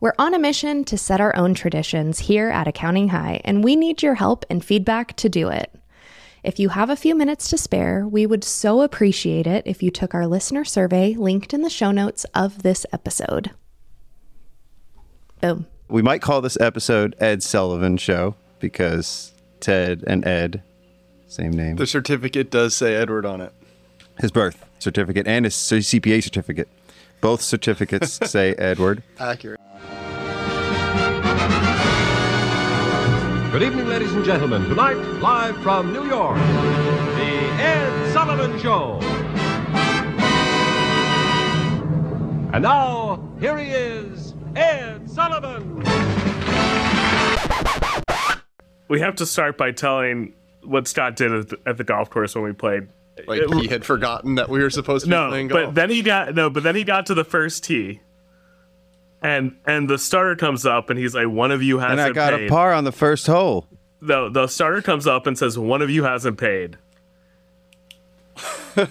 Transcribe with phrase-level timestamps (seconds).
[0.00, 3.74] We're on a mission to set our own traditions here at Accounting High, and we
[3.74, 5.74] need your help and feedback to do it.
[6.44, 9.90] If you have a few minutes to spare, we would so appreciate it if you
[9.90, 13.50] took our listener survey linked in the show notes of this episode.
[15.40, 15.66] Boom.
[15.88, 20.62] We might call this episode Ed Sullivan Show because Ted and Ed,
[21.26, 21.74] same name.
[21.74, 23.52] The certificate does say Edward on it.
[24.20, 26.68] His birth certificate and his CPA certificate.
[27.20, 29.02] Both certificates say Edward.
[29.18, 29.60] Accurate.
[33.50, 34.64] Good evening, ladies and gentlemen.
[34.68, 39.00] Tonight, live from New York, the Ed Sullivan Show.
[42.52, 45.82] And now, here he is, Ed Sullivan.
[48.88, 52.34] We have to start by telling what Scott did at the, at the golf course
[52.34, 52.88] when we played.
[53.26, 56.02] Like he had forgotten that we were supposed to be No, playing but then he
[56.02, 58.00] got no, but then he got to the first tee,
[59.22, 62.06] and and the starter comes up and he's like, "One of you hasn't paid.
[62.08, 63.66] And I got paid." a par on the first hole.
[64.00, 66.76] the the starter comes up and says, "One of you hasn't paid."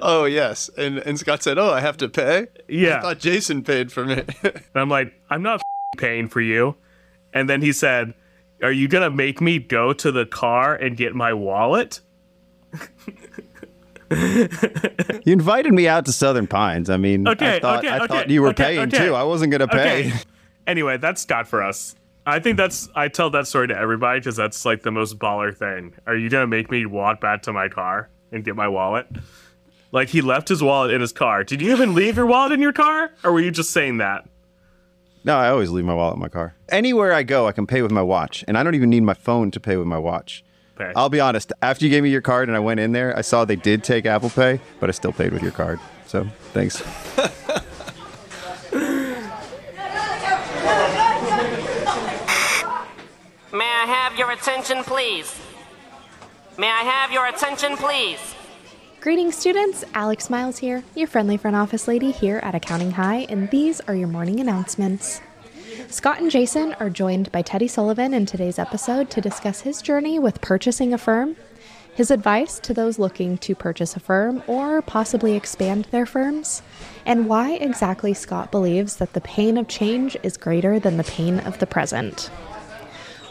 [0.00, 2.98] oh yes, and and Scott said, "Oh, I have to pay." Yeah.
[2.98, 4.22] I thought Jason paid for me.
[4.42, 6.76] And I'm like, I'm not f***ing paying for you.
[7.34, 8.14] And then he said,
[8.62, 12.00] Are you going to make me go to the car and get my wallet?
[15.24, 16.90] You invited me out to Southern Pines.
[16.90, 19.14] I mean, Okay, I thought, okay, I okay, thought you were okay, paying too.
[19.14, 20.12] I wasn't going to pay.
[20.66, 21.96] Anyway, that's Scott for us.
[22.26, 25.56] I think that's, I tell that story to everybody because that's like the most baller
[25.56, 25.94] thing.
[26.06, 29.06] Are you going to make me walk back to my car and get my wallet?
[29.92, 31.42] Like he left his wallet in his car.
[31.42, 33.10] Did you even leave your wallet in your car?
[33.24, 34.28] Or were you just saying that?
[35.24, 36.54] No, I always leave my wallet in my car.
[36.68, 39.14] Anywhere I go, I can pay with my watch, and I don't even need my
[39.14, 40.44] phone to pay with my watch.
[40.80, 40.92] Okay.
[40.96, 41.52] I'll be honest.
[41.60, 43.84] After you gave me your card and I went in there, I saw they did
[43.84, 45.78] take Apple Pay, but I still paid with your card.
[46.06, 46.82] So thanks.
[53.52, 55.38] May I have your attention, please?
[56.56, 58.34] May I have your attention, please?
[59.00, 59.84] Greetings, students.
[59.94, 63.94] Alex Miles here, your friendly front office lady here at Accounting High, and these are
[63.94, 65.20] your morning announcements.
[65.88, 70.18] Scott and Jason are joined by Teddy Sullivan in today's episode to discuss his journey
[70.18, 71.36] with purchasing a firm,
[71.94, 76.62] his advice to those looking to purchase a firm or possibly expand their firms,
[77.06, 81.38] and why exactly Scott believes that the pain of change is greater than the pain
[81.40, 82.30] of the present.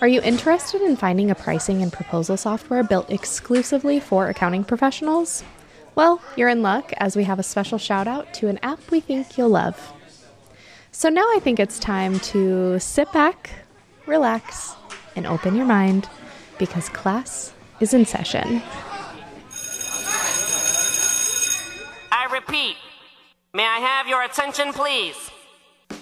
[0.02, 5.44] Are you interested in finding a pricing and proposal software built exclusively for accounting professionals?
[5.94, 9.00] Well, you're in luck as we have a special shout out to an app we
[9.00, 9.94] think you'll love.
[10.92, 13.52] So now I think it's time to sit back,
[14.06, 14.76] relax,
[15.16, 16.10] and open your mind
[16.58, 18.62] because class is in session.
[22.12, 22.76] I repeat,
[23.54, 25.32] may I have your attention, please?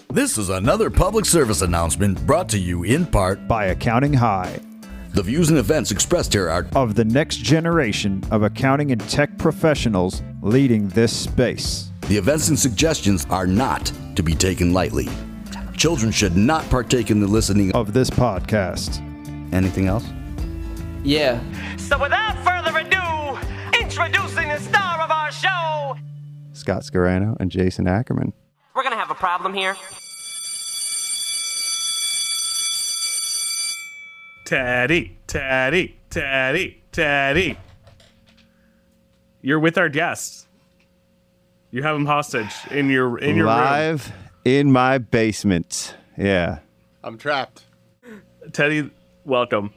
[0.09, 4.59] This is another public service announcement brought to you in part by Accounting High
[5.13, 9.37] the views and events expressed here are of the next generation of accounting and tech
[9.39, 11.88] professionals leading this space.
[12.09, 15.07] The events and suggestions are not to be taken lightly.
[15.77, 18.99] Children should not partake in the listening of this podcast.
[19.53, 20.03] Anything else?
[21.03, 21.39] Yeah.
[21.77, 25.99] So without further ado, introducing the star of our show,
[26.53, 28.33] Scott Scarano and Jason Ackerman.
[28.73, 29.75] We're gonna have a problem here.
[34.45, 37.55] Teddy, Teddy, Teddy, Teddy.
[39.43, 40.47] You're with our guest.
[41.71, 44.17] You have him hostage in your in your live room.
[44.45, 45.95] in my basement.
[46.17, 46.59] Yeah,
[47.03, 47.63] I'm trapped.
[48.53, 48.89] Teddy,
[49.25, 49.73] welcome.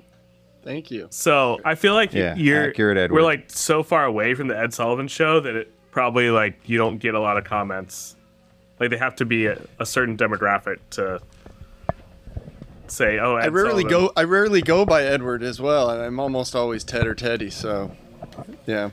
[0.62, 1.08] Thank you.
[1.10, 3.16] So I feel like Yeah, you're accurate, Edward.
[3.16, 6.78] we're like so far away from the Ed Sullivan show that it probably like you
[6.78, 8.16] don't get a lot of comments.
[8.80, 11.20] Like they have to be a, a certain demographic to
[12.86, 13.90] say, "Oh, Ed I rarely Sullivan.
[13.90, 14.12] go.
[14.16, 17.50] I rarely go by Edward as well, and I'm almost always Ted or Teddy.
[17.50, 17.90] So,
[18.66, 18.90] yeah,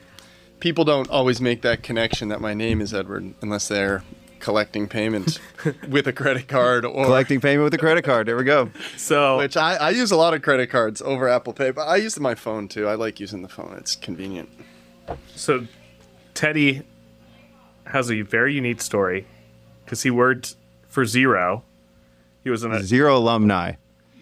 [0.59, 4.03] people don't always make that connection that my name is Edward unless they're
[4.39, 5.39] collecting payment
[5.89, 8.27] with a credit card or collecting payment with a credit card.
[8.27, 8.69] There we go.
[8.97, 11.97] So, which I, I use a lot of credit cards over Apple Pay, but I
[11.97, 12.87] use my phone too.
[12.87, 14.49] I like using the phone; it's convenient.
[15.35, 15.65] So,
[16.33, 16.83] Teddy
[17.85, 19.25] has a very unique story
[19.83, 20.55] because he worked
[20.87, 21.63] for Xero.
[22.43, 23.73] He was an Xero alumni.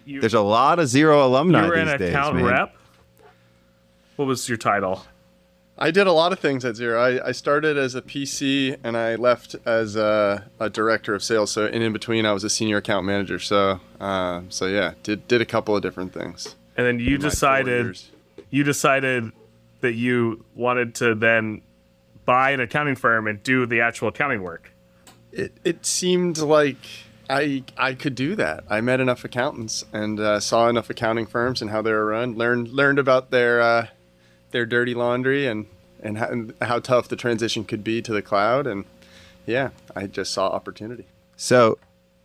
[0.04, 2.44] You- There's a lot of Xero alumni you were these an days, account man.
[2.44, 2.74] rep.
[4.16, 5.04] What was your title?
[5.80, 6.98] I did a lot of things at Xero.
[6.98, 11.52] I, I started as a PC and I left as a, a director of sales.
[11.52, 13.38] So in, in between, I was a senior account manager.
[13.38, 16.56] So uh, so yeah, did did a couple of different things.
[16.76, 18.00] And then you in my four decided
[18.50, 19.32] you decided
[19.80, 21.62] that you wanted to then
[22.24, 24.72] buy an accounting firm and do the actual accounting work.
[25.30, 26.76] It it seemed like
[27.30, 28.64] I I could do that.
[28.68, 32.36] I met enough accountants and uh, saw enough accounting firms and how they were run.
[32.36, 33.86] Learned learned about their uh,
[34.50, 35.66] their dirty laundry and
[36.00, 38.66] and how, and how tough the transition could be to the cloud.
[38.66, 38.84] And
[39.46, 41.06] yeah, I just saw opportunity.
[41.36, 41.78] So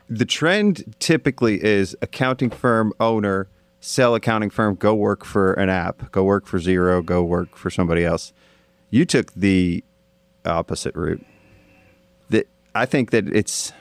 [0.10, 3.48] the trend typically is accounting firm owner,
[3.80, 7.70] sell accounting firm, go work for an app, go work for Xero, go work for
[7.70, 8.34] somebody else.
[8.90, 9.84] You took the
[10.46, 11.26] opposite route.
[12.30, 13.74] That I think that it's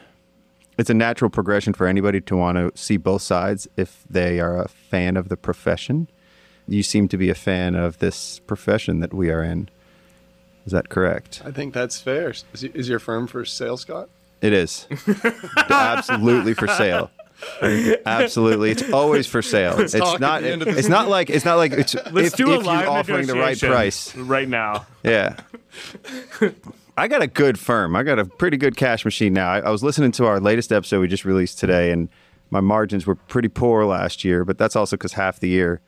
[0.78, 4.58] it's a natural progression for anybody to want to see both sides if they are
[4.58, 6.08] a fan of the profession.
[6.68, 9.68] You seem to be a fan of this profession that we are in.
[10.64, 11.42] Is that correct?
[11.44, 12.30] I think that's fair.
[12.30, 14.08] Is, is your firm for sale, Scott?
[14.40, 14.86] It is.
[15.70, 17.10] Absolutely for sale.
[18.06, 19.78] Absolutely, it's always for sale.
[19.80, 20.42] It's talk at not.
[20.42, 22.60] the end of the- It's not like it's not like it's Let's if, do a
[22.60, 24.14] if live you're offering the right price.
[24.14, 24.86] right now.
[25.02, 25.36] Yeah.
[26.96, 27.96] I got a good firm.
[27.96, 29.50] I got a pretty good cash machine now.
[29.50, 32.08] I, I was listening to our latest episode we just released today, and
[32.50, 35.80] my margins were pretty poor last year, but that's also because half the year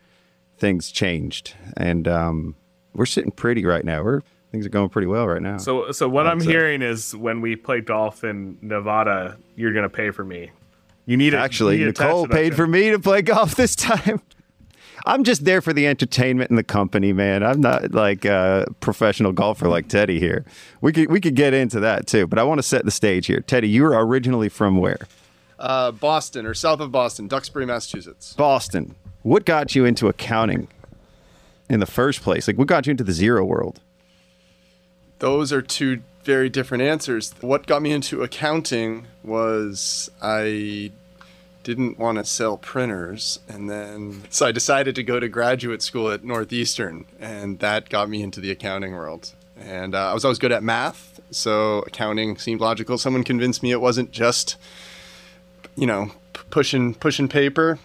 [0.58, 2.56] things changed, and um,
[2.94, 4.02] we're sitting pretty right now.
[4.02, 4.20] We're
[4.50, 5.58] things are going pretty well right now.
[5.58, 6.50] So, so what I'm I'd say.
[6.50, 10.50] hearing is when we play golf in Nevada, you're gonna pay for me.
[11.06, 12.56] You need a, Actually, you need Nicole paid deduction.
[12.56, 14.20] for me to play golf this time.
[15.06, 17.42] I'm just there for the entertainment and the company, man.
[17.42, 20.46] I'm not like a professional golfer like Teddy here.
[20.80, 23.26] We could we could get into that too, but I want to set the stage
[23.26, 23.40] here.
[23.40, 25.00] Teddy, you were originally from where?
[25.58, 28.32] Uh, Boston or south of Boston, Duxbury, Massachusetts.
[28.34, 28.94] Boston.
[29.24, 30.68] What got you into accounting
[31.70, 32.46] in the first place?
[32.46, 33.80] Like, what got you into the Xero world?
[35.18, 37.34] Those are two very different answers.
[37.40, 40.92] What got me into accounting was I
[41.62, 46.10] didn't want to sell printers, and then so I decided to go to graduate school
[46.10, 49.32] at Northeastern, and that got me into the accounting world.
[49.58, 52.98] And uh, I was always good at math, so accounting seemed logical.
[52.98, 54.56] Someone convinced me it wasn't just,
[55.76, 57.78] you know, p- pushing pushing paper,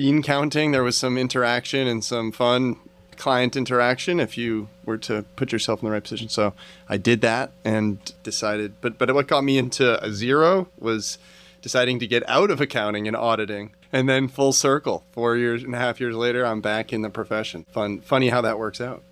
[0.00, 0.72] bean counting.
[0.72, 2.76] There was some interaction and some fun
[3.18, 6.30] client interaction if you were to put yourself in the right position.
[6.30, 6.54] So
[6.88, 8.80] I did that and decided.
[8.80, 11.18] But but what got me into a Xero was
[11.60, 15.04] deciding to get out of accounting and auditing, and then full circle.
[15.12, 17.66] Four years and a half years later, I'm back in the profession.
[17.70, 19.02] Fun, funny how that works out.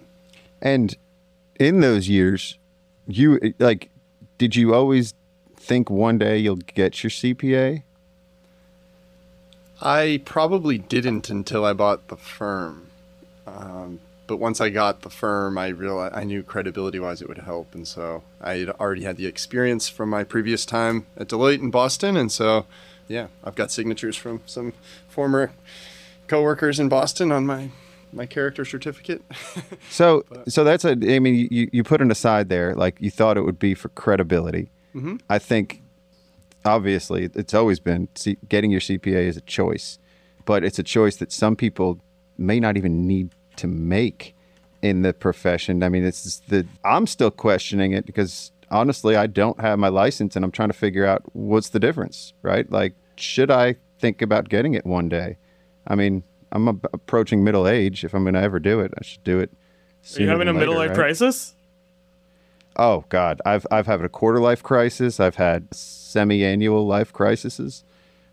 [0.63, 0.97] And
[1.61, 2.59] in those years,
[3.07, 3.91] you like,
[4.39, 5.13] did you always
[5.55, 7.83] think one day you'll get your CPA?
[9.81, 12.89] I probably didn't until I bought the firm.
[13.47, 17.39] Um, but once I got the firm, I realized I knew credibility wise it would
[17.39, 21.61] help, and so I had already had the experience from my previous time at Deloitte
[21.61, 22.67] in Boston, and so
[23.09, 24.75] yeah, I've got signatures from some
[25.09, 25.53] former
[26.27, 27.71] coworkers in Boston on my
[28.13, 29.23] my character certificate.
[29.91, 30.91] So, so that's a.
[30.91, 33.89] I mean, you you put an aside there, like you thought it would be for
[33.91, 34.71] credibility.
[35.31, 35.81] I think,
[36.65, 38.09] obviously, it's always been
[38.49, 39.99] getting your CPA is a choice,
[40.45, 42.01] but it's a choice that some people
[42.37, 44.35] may not even need to make
[44.83, 45.83] in the profession.
[45.83, 46.67] I mean, it's the.
[46.85, 50.77] I'm still questioning it because honestly, I don't have my license, and I'm trying to
[50.77, 52.33] figure out what's the difference.
[52.43, 52.71] Right?
[52.71, 55.37] Like, should I think about getting it one day?
[55.87, 56.23] I mean,
[56.53, 58.05] I'm approaching middle age.
[58.05, 59.51] If I'm going to ever do it, I should do it.
[60.17, 60.97] Are you having a middle life right?
[60.97, 61.55] crisis?
[62.77, 65.19] Oh God, I've I've had a quarter life crisis.
[65.19, 65.75] I've had
[66.09, 67.85] semi-annual life crises.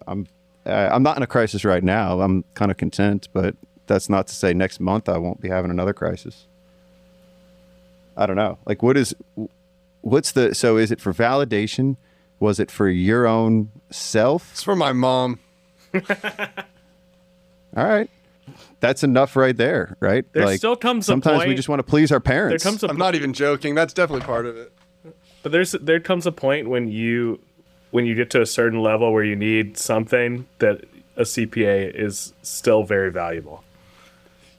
[0.07, 0.27] I'm
[0.65, 2.21] uh, I'm not in a crisis right now.
[2.21, 5.69] I'm kind of content, but that's not to say next month I won't be having
[5.69, 6.47] another crisis.
[8.17, 8.57] I don't know.
[8.65, 9.13] Like, what is
[10.01, 10.77] what's the so?
[10.77, 11.97] Is it for validation?
[12.39, 14.51] Was it for your own self?
[14.51, 15.39] it's for my mom.
[15.93, 18.09] All right,
[18.79, 20.25] that's enough right there, right?
[20.31, 22.63] There still comes a sometimes we just want to please our parents.
[22.63, 22.81] There parents.
[22.81, 23.75] comes a I'm not even joking.
[23.75, 24.73] That's definitely part of it.
[25.43, 27.39] But there's there comes a point when you
[27.95, 30.83] when you get to a certain level where you need something that
[31.15, 33.63] a CPA is still very valuable.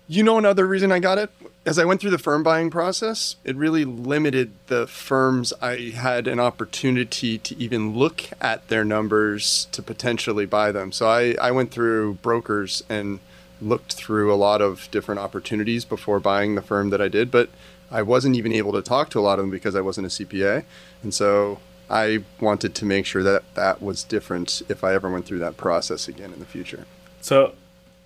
[0.08, 1.28] You know another reason I got it?
[1.66, 6.26] As I went through the firm buying process, it really limited the firms I had
[6.26, 10.90] an opportunity to even look at their numbers to potentially buy them.
[10.90, 13.20] So I, I went through brokers and
[13.60, 17.50] looked through a lot of different opportunities before buying the firm that I did, but
[17.90, 20.24] I wasn't even able to talk to a lot of them because I wasn't a
[20.24, 20.64] CPA.
[21.02, 25.24] And so I wanted to make sure that that was different if I ever went
[25.24, 26.86] through that process again in the future.
[27.20, 27.54] So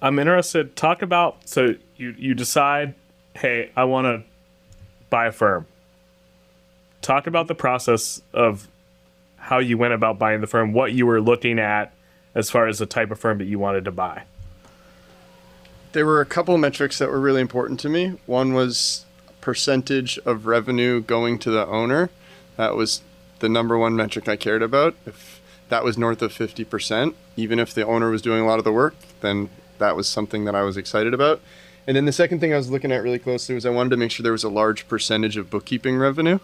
[0.02, 0.76] I'm interested.
[0.76, 2.94] Talk about so you you decide,
[3.34, 4.22] hey, I want to
[5.08, 5.66] buy a firm.
[7.02, 8.68] Talk about the process of
[9.36, 11.92] how you went about buying the firm, what you were looking at
[12.34, 14.24] as far as the type of firm that you wanted to buy.
[15.92, 18.18] There were a couple of metrics that were really important to me.
[18.26, 19.06] One was
[19.40, 22.10] percentage of revenue going to the owner.
[22.56, 23.00] That was
[23.40, 24.94] the number one metric I cared about.
[25.04, 27.14] If that was north of 50%.
[27.36, 30.44] Even if the owner was doing a lot of the work, then that was something
[30.44, 31.40] that I was excited about.
[31.86, 33.96] And then the second thing I was looking at really closely was I wanted to
[33.96, 36.38] make sure there was a large percentage of bookkeeping revenue.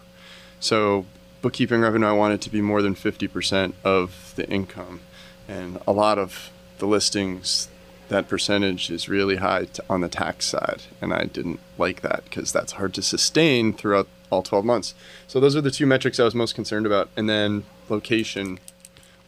[0.59, 1.05] So,
[1.41, 5.01] bookkeeping revenue, I wanted to be more than 50% of the income.
[5.47, 6.49] And a lot of
[6.79, 7.69] the listings,
[8.09, 10.83] that percentage is really high on the tax side.
[11.01, 14.93] And I didn't like that because that's hard to sustain throughout all 12 months.
[15.27, 17.09] So, those are the two metrics I was most concerned about.
[17.15, 18.59] And then location.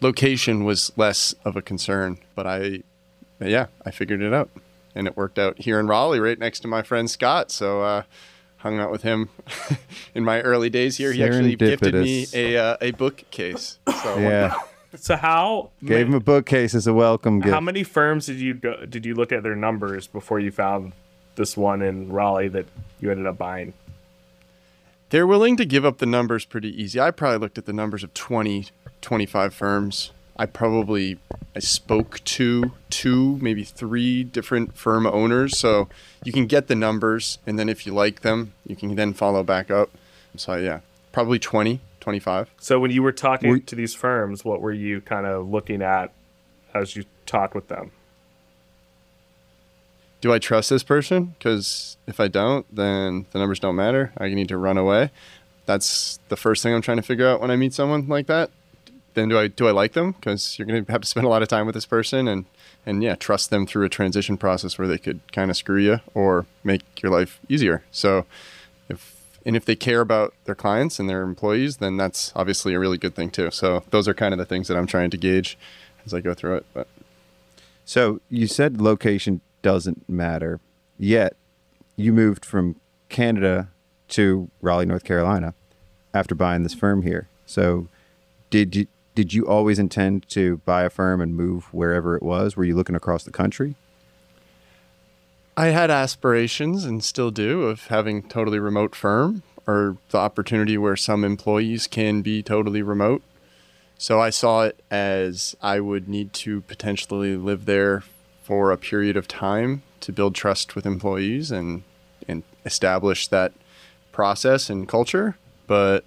[0.02, 2.84] Location was less of a concern, but I,
[3.40, 4.50] yeah, I figured it out
[4.96, 7.52] and it worked out here in Raleigh, right next to my friend Scott.
[7.52, 8.04] So uh,
[8.58, 9.30] hung out with him
[10.14, 11.12] in my early days here.
[11.12, 13.80] He actually gifted me a uh, a bookcase.
[14.04, 14.56] So Yeah.
[14.96, 17.54] So how Gave him a bookcase as a welcome gift.
[17.54, 20.94] how many firms did you go, did you look at their numbers before you found
[21.36, 22.66] this one in Raleigh that
[23.00, 23.74] you ended up buying?
[25.10, 27.00] They're willing to give up the numbers pretty easy.
[27.00, 28.68] I probably looked at the numbers of 20,
[29.02, 30.12] 25 firms.
[30.38, 31.20] I probably
[31.56, 35.58] I spoke to two, maybe three different firm owners.
[35.58, 35.90] So
[36.24, 39.44] you can get the numbers, and then if you like them, you can then follow
[39.44, 39.90] back up.
[40.38, 40.80] So yeah,
[41.12, 42.52] probably 20, 25.
[42.60, 45.82] So when you were talking Were- to these firms, what were you kind of looking
[45.82, 46.14] at
[46.74, 47.92] as you talked with them?
[50.22, 51.36] Do I trust this person?
[51.38, 54.12] Because if I don't, then the numbers don't matter.
[54.18, 55.12] I need to run away.
[55.66, 58.50] That's the first thing I'm trying to figure out when I meet someone like that.
[59.14, 60.14] Then do I do I like them?
[60.14, 62.46] Because you're going to have to spend a lot of time with this person and
[62.86, 66.00] and yeah, trust them through a transition process where they could kind of screw you
[66.14, 67.84] or make your life easier.
[67.92, 68.26] So
[68.88, 72.80] if and if they care about their clients and their employees, then that's obviously a
[72.80, 73.52] really good thing too.
[73.52, 75.58] So those are kind of the things that I'm trying to gauge
[76.06, 76.66] as I go through it.
[76.74, 76.88] But
[77.86, 80.60] So you said location doesn't matter,
[80.98, 81.36] yet
[81.96, 82.76] you moved from
[83.10, 83.70] Canada
[84.10, 85.54] to Raleigh, North Carolina,
[86.14, 87.28] after buying this firm here.
[87.46, 87.88] So
[88.50, 92.56] did you did you always intend to buy a firm and move wherever it was?
[92.56, 93.76] Were you looking across the country?
[95.58, 100.96] I had aspirations and still do of having totally remote firm or the opportunity where
[100.96, 103.22] some employees can be totally remote.
[103.98, 108.04] So I saw it as I would need to potentially live there
[108.50, 111.84] for a period of time to build trust with employees and
[112.28, 113.54] and establish that
[114.12, 115.38] process and culture.
[115.68, 116.04] But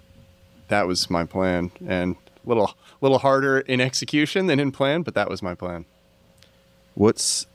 [0.67, 5.13] that was my plan and a little little harder in execution than in plan, but
[5.13, 5.85] that was my plan.
[6.95, 7.47] What's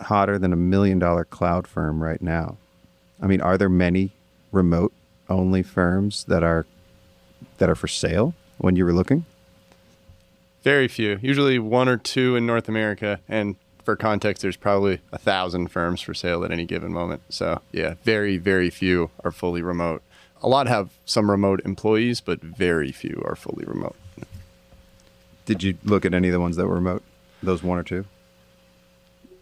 [0.00, 2.56] hotter than a million dollar cloud firm right now?
[3.20, 4.12] I mean, are there many
[4.50, 4.94] remote
[5.28, 6.64] only firms that are
[7.58, 9.26] that are for sale when you were looking?
[10.62, 11.18] Very few.
[11.20, 16.00] Usually one or two in North America, and for context, there's probably a thousand firms
[16.00, 17.22] for sale at any given moment.
[17.28, 20.02] So yeah, very very few are fully remote.
[20.42, 23.96] A lot have some remote employees, but very few are fully remote.
[25.44, 27.02] Did you look at any of the ones that were remote?
[27.42, 28.04] Those one or two?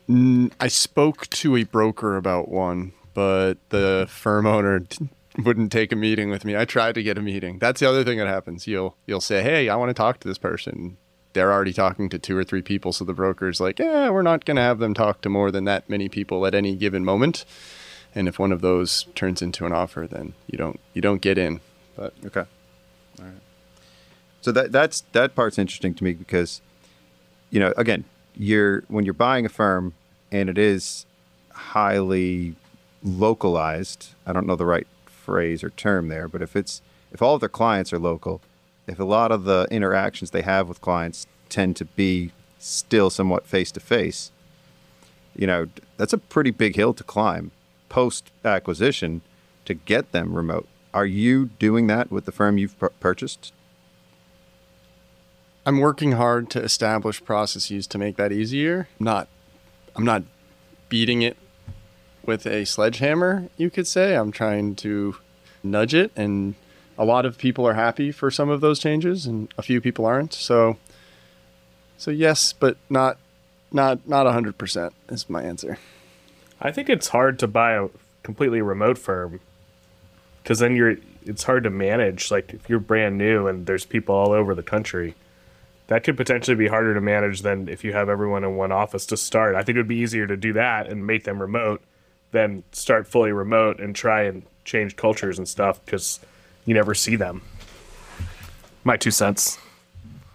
[0.09, 5.93] Mm, I spoke to a broker about one, but the firm owner t- wouldn't take
[5.93, 6.57] a meeting with me.
[6.57, 7.59] I tried to get a meeting.
[7.59, 8.67] That's the other thing that happens.
[8.67, 10.97] You'll you'll say, "Hey, I want to talk to this person."
[11.33, 14.45] They're already talking to two or three people, so the broker's like, "Yeah, we're not
[14.45, 17.45] going to have them talk to more than that many people at any given moment."
[18.15, 21.39] And if one of those turns into an offer, then you don't you don't get
[21.39, 21.61] in.
[21.97, 22.45] But Okay.
[23.19, 23.35] All right.
[24.41, 26.61] So that that's that part's interesting to me because,
[27.51, 28.05] you know, again,
[28.37, 29.95] you're when you're buying a firm
[30.33, 31.07] and it is
[31.53, 32.55] highly
[33.03, 34.09] localized.
[34.27, 36.83] I don't know the right phrase or term there, but if it's
[37.13, 38.41] if all of their clients are local,
[38.91, 43.47] if a lot of the interactions they have with clients tend to be still somewhat
[43.47, 44.33] face to face,
[45.35, 47.53] you know, that's a pretty big hill to climb
[47.89, 49.21] post acquisition
[49.65, 50.67] to get them remote.
[50.93, 53.53] Are you doing that with the firm you've pur- purchased?
[55.65, 58.89] I'm working hard to establish processes to make that easier.
[58.99, 59.29] Not,
[59.95, 60.25] I'm not
[60.89, 61.37] beating it
[62.25, 64.17] with a sledgehammer, you could say.
[64.17, 65.17] I'm trying to
[65.63, 66.57] nudge it, and
[67.01, 70.05] a lot of people are happy for some of those changes, and a few people
[70.05, 70.35] aren't.
[70.35, 70.77] So,
[71.97, 73.17] so yes, but not,
[73.73, 75.79] not, not hundred percent is my answer.
[76.61, 77.89] I think it's hard to buy a
[78.23, 79.41] completely remote firm
[80.43, 82.31] because then you're it's hard to manage.
[82.31, 85.15] Like if you're brand new and there's people all over the country,
[85.87, 89.07] that could potentially be harder to manage than if you have everyone in one office
[89.07, 89.55] to start.
[89.55, 91.81] I think it would be easier to do that and make them remote
[92.33, 96.21] than start fully remote and try and change cultures and stuff because
[96.71, 97.43] you never see them.
[98.85, 99.59] My two cents.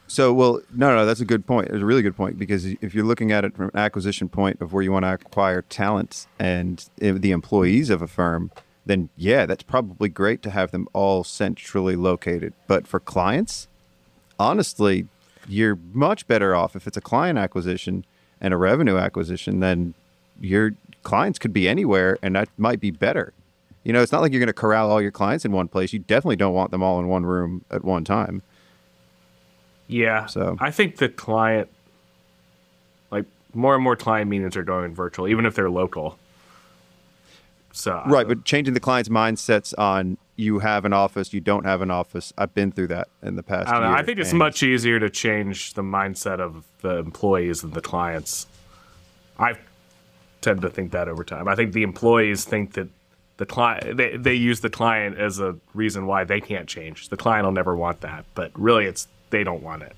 [0.07, 1.69] So, well, no, no, that's a good point.
[1.69, 4.59] It's a really good point because if you're looking at it from an acquisition point
[4.59, 8.51] of where you want to acquire talent and the employees of a firm,
[8.85, 12.53] then yeah, that's probably great to have them all centrally located.
[12.67, 13.69] But for clients,
[14.37, 15.07] honestly,
[15.47, 18.05] you're much better off if it's a client acquisition
[18.41, 19.61] and a revenue acquisition.
[19.61, 19.93] Then
[20.41, 20.71] your
[21.03, 23.31] clients could be anywhere, and that might be better.
[23.85, 25.93] You know, it's not like you're going to corral all your clients in one place.
[25.93, 28.41] You definitely don't want them all in one room at one time.
[29.87, 30.25] Yeah.
[30.25, 31.69] So- I think the client,
[33.11, 36.17] like more and more client meetings are going virtual, even if they're local.
[37.73, 41.81] So Right, but changing the client's mindsets on you have an office, you don't have
[41.81, 42.33] an office.
[42.37, 43.69] I've been through that in the past.
[43.69, 43.97] I don't know.
[43.97, 48.47] I think it's much easier to change the mindset of the employees than the clients.
[49.37, 49.55] I
[50.41, 51.47] tend to think that over time.
[51.47, 52.87] I think the employees think that
[53.37, 57.09] the client they, they use the client as a reason why they can't change.
[57.09, 59.95] The client will never want that, but really it's they don't want it.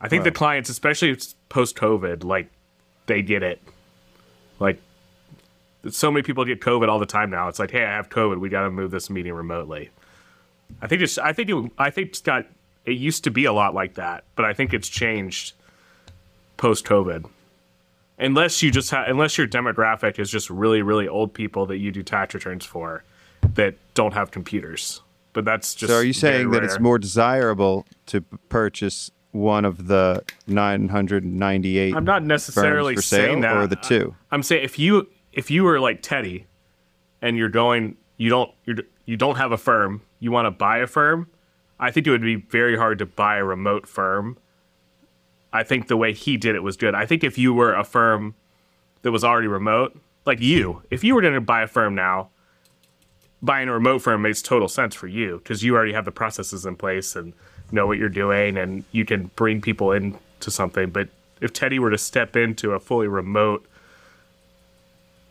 [0.00, 1.16] I think the clients, especially
[1.48, 2.50] post COVID, like
[3.06, 3.60] they get it.
[4.58, 4.80] Like
[5.90, 7.48] so many people get COVID all the time now.
[7.48, 8.38] It's like, hey, I have COVID.
[8.38, 9.90] We got to move this meeting remotely.
[10.82, 11.18] I think it's.
[11.18, 11.72] I think it.
[11.78, 12.46] I think it's got.
[12.84, 15.54] It used to be a lot like that, but I think it's changed
[16.56, 17.28] post COVID.
[18.18, 21.92] Unless you just have, unless your demographic is just really, really old people that you
[21.92, 23.04] do tax returns for,
[23.54, 25.02] that don't have computers.
[25.32, 25.90] But that's just.
[25.90, 32.04] So are you saying that it's more desirable to purchase one of the 998 I'm
[32.04, 33.56] not necessarily firms for sale saying that.
[33.56, 34.14] or the two?
[34.30, 36.46] I'm saying if you if you were like Teddy,
[37.22, 40.78] and you're going, you don't you you don't have a firm, you want to buy
[40.78, 41.28] a firm.
[41.78, 44.38] I think it would be very hard to buy a remote firm.
[45.52, 46.94] I think the way he did it was good.
[46.94, 48.34] I think if you were a firm
[49.02, 52.28] that was already remote, like you, if you were going to buy a firm now,
[53.42, 56.66] buying a remote firm makes total sense for you because you already have the processes
[56.66, 57.32] in place and
[57.70, 60.90] know what you're doing and you can bring people into something.
[60.90, 61.08] But
[61.40, 63.64] if Teddy were to step into a fully remote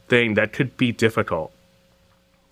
[0.08, 1.52] thing, that could be difficult.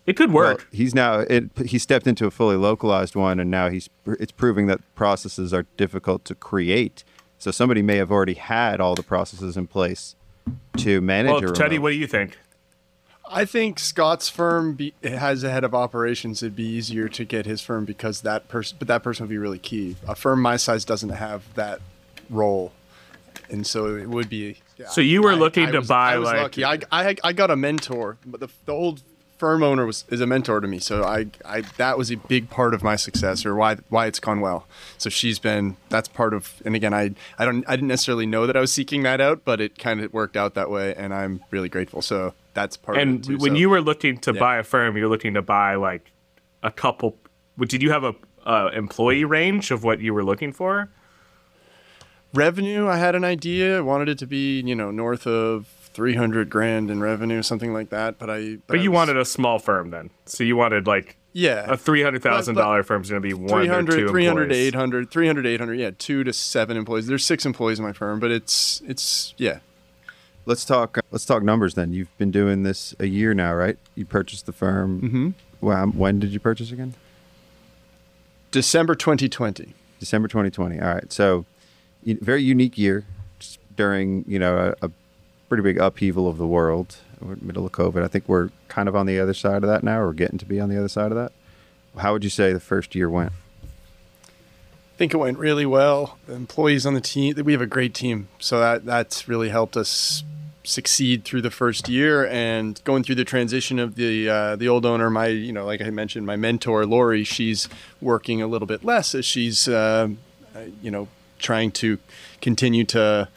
[0.06, 0.68] It could Well, work.
[0.72, 4.68] he's now it, he stepped into a fully localized one, and now he's it's proving
[4.68, 7.06] that processes are difficult to create.
[7.44, 10.16] So somebody may have already had all the processes in place
[10.78, 11.42] to manage.
[11.42, 12.38] well, a Teddy, what do you think?
[13.30, 16.42] I think Scott's firm be, has a head of operations.
[16.42, 19.38] It'd be easier to get his firm because that person, but that person would be
[19.38, 19.98] really key.
[20.08, 21.82] A firm my size doesn't have that
[22.30, 22.72] role,
[23.50, 24.60] and so it would be.
[24.78, 26.64] yeah, So you were I- looking I to was- buy, I was like- lucky.
[26.64, 29.02] I, I I got a mentor, but the, the old
[29.44, 30.80] firm owner was is a mentor to me.
[30.80, 34.20] So I I that was a big part of my success or why why it's
[34.28, 34.66] gone well.
[34.98, 36.62] So she's been that's part of.
[36.66, 37.04] And again, I
[37.38, 40.00] I don't I didn't necessarily know that I was seeking that out, but it kind
[40.00, 42.02] of worked out that way, and I'm really grateful.
[42.02, 43.38] So that's part of And it too.
[43.38, 44.40] when So- you were looking to yeah.
[44.40, 46.12] buy a firm, you're looking to buy like
[46.62, 47.18] a couple.
[47.60, 48.14] Did you have a
[48.46, 50.90] uh, employee range of what you were looking for?
[52.36, 56.50] revenue i had an idea i wanted it to be you know north of 300
[56.50, 59.60] grand in revenue something like that but i But I you was- wanted a small
[59.60, 63.22] firm then, so you wanted like yeah a three hundred thousand dollar firm is going
[63.22, 64.68] to be one or 300 two 300 to employees.
[64.68, 68.20] 800 300 to 800 yeah two to seven employees there's six employees in my firm
[68.20, 69.60] but it's it's yeah
[70.46, 71.00] Let's talk.
[71.10, 71.94] Let's talk numbers then.
[71.94, 73.78] You've been doing this a year now, right?
[73.96, 75.00] You purchased the firm.
[75.02, 75.30] Mm-hmm.
[75.66, 76.96] Well, when did you purchase again?
[78.52, 80.82] december 2020 December 2020.
[80.82, 81.14] All right.
[81.14, 81.46] So,
[82.06, 83.06] very unique year
[83.78, 84.92] during, you know, a, a
[85.50, 88.04] pretty big upheaval of the world, We're in the middle of COVID.
[88.04, 90.00] I think we're kind of on the other side of that now.
[90.04, 91.32] We're getting to be on the other side of that.
[91.98, 93.32] How would you say the first year went?
[93.34, 96.18] I think it went really well.
[96.28, 99.76] The employees on the team, we have a great team, so that that's really helped
[99.76, 100.24] us
[100.64, 104.86] succeed through the first year and going through the transition of the uh, the old
[104.86, 105.10] owner.
[105.10, 107.68] My, you know, like I mentioned, my mentor Lori, she's
[108.02, 110.08] working a little bit less as she's, uh,
[110.56, 111.08] uh, you know,
[111.40, 112.00] trying to
[112.42, 113.28] continue to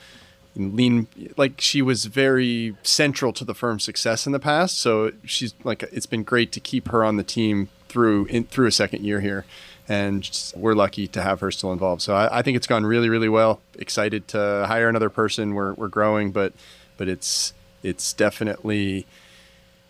[0.56, 4.78] lean like she was very central to the firm's success in the past.
[4.78, 8.66] So she's like it's been great to keep her on the team through in, through
[8.66, 9.44] a second year here.
[9.88, 12.02] And we're lucky to have her still involved.
[12.02, 13.60] So I, I think it's gone really really well.
[13.78, 15.54] Excited to hire another person.
[15.54, 16.52] We're, we're growing but
[16.96, 19.06] but it's it's definitely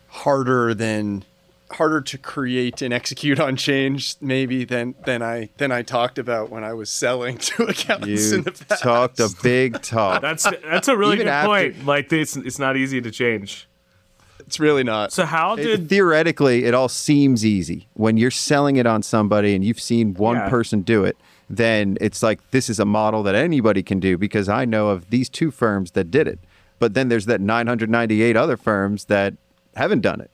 [0.09, 1.25] harder than
[1.73, 6.49] harder to create and execute on change maybe than than I than I talked about
[6.51, 8.83] when I was selling to accountants in You the past.
[8.83, 10.23] talked a big talk.
[10.23, 11.85] That's that's a really Even good after- point.
[11.87, 13.69] Like it's it's not easy to change.
[14.41, 15.13] It's really not.
[15.13, 19.65] So how did theoretically it all seems easy when you're selling it on somebody and
[19.65, 20.49] you've seen one Yeah.
[20.49, 21.17] person do it
[21.51, 25.11] then it's like this is a model that anybody can do because i know of
[25.11, 26.41] these two firms that did it
[26.81, 29.33] but then there's that 998 other firms that
[29.77, 30.29] haven't done it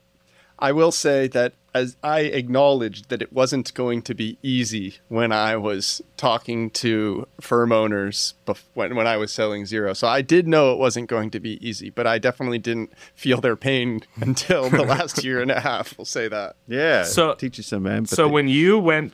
[0.59, 5.31] I will say that as I acknowledged that it wasn't going to be easy when
[5.31, 9.95] I was talking to firm owners bef- when, when I was selling Xero.
[9.95, 13.41] So I did know it wasn't going to be easy, but I definitely didn't feel
[13.41, 15.97] their pain until the last year and a half.
[15.97, 16.55] We'll say that.
[16.67, 19.13] yeah So- teach you some empathy so when you went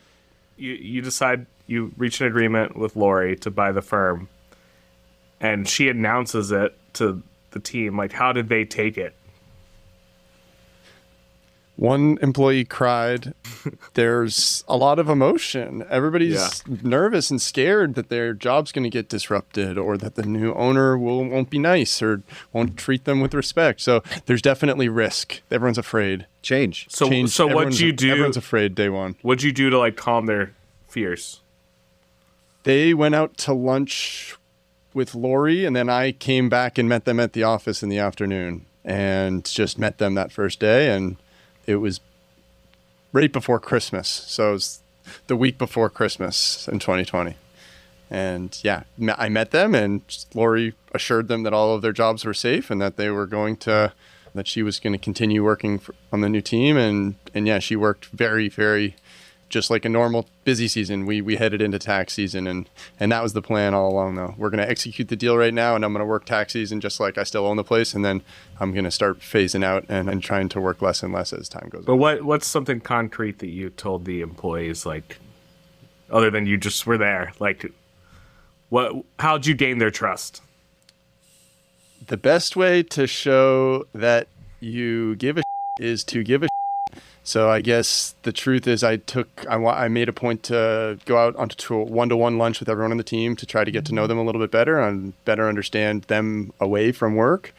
[0.58, 4.28] you you decide you reach an agreement with Lori to buy the firm,
[5.40, 7.22] and she announces it to
[7.52, 7.96] the team.
[7.98, 9.14] Like, how did they take it?
[11.80, 13.34] One employee cried.
[13.94, 15.86] There's a lot of emotion.
[15.90, 16.34] Everybody's
[16.68, 16.76] Yeah.
[16.84, 20.98] nervous and scared that their job's going to get disrupted or that the new owner
[20.98, 23.80] will won't be nice or won't treat them with respect.
[23.80, 25.40] So there's definitely risk.
[25.50, 26.26] Everyone's afraid.
[26.42, 26.88] Change.
[26.90, 28.12] So, Change- so what'd you do?
[28.12, 29.16] Everyone's afraid day one.
[29.22, 30.52] What'd you do to like calm their
[30.90, 31.40] fears?
[32.64, 34.36] They went out to lunch
[34.94, 38.00] with Lori, and then I came back and met them at the office in the
[38.00, 40.90] afternoon and just met them that first day.
[40.94, 41.16] And
[41.70, 42.02] it was
[43.14, 44.08] right before Christmas.
[44.10, 44.82] So it was
[45.28, 47.36] the week before Christmas in 2020.
[48.10, 48.84] And yeah,
[49.18, 50.02] I met them, and
[50.34, 53.56] Lori assured them that all of their jobs were safe and that they were going
[53.58, 53.94] to,
[54.34, 56.76] that she was going to continue working for, on the new team.
[56.76, 58.96] And, and yeah, she worked very, very
[59.50, 61.06] just like a normal busy season.
[61.06, 64.36] We, we headed into tax season, and, and that was the plan all along, though.
[64.38, 66.80] We're going to execute the deal right now, and I'm going to work tax season
[66.80, 67.94] just like I still own the place.
[67.94, 68.22] And then
[68.60, 71.50] I'm going to start phasing out and, and trying to work less and less as
[71.50, 72.00] time goes But on.
[72.00, 75.18] what what's something concrete that you told the employees like
[76.10, 77.34] other than you just were there?
[77.40, 77.66] Like
[78.70, 80.42] what how'd you gain their trust?
[82.08, 84.28] the best way to show that
[84.60, 85.44] you give a
[85.80, 86.48] is to give a
[87.30, 91.16] so I guess the truth is I took I, I made a point to go
[91.16, 93.94] out onto a one-to-one lunch with everyone on the team to try to get to
[93.94, 94.10] know mm-hmm.
[94.10, 97.54] them a little bit better and better understand them away from work.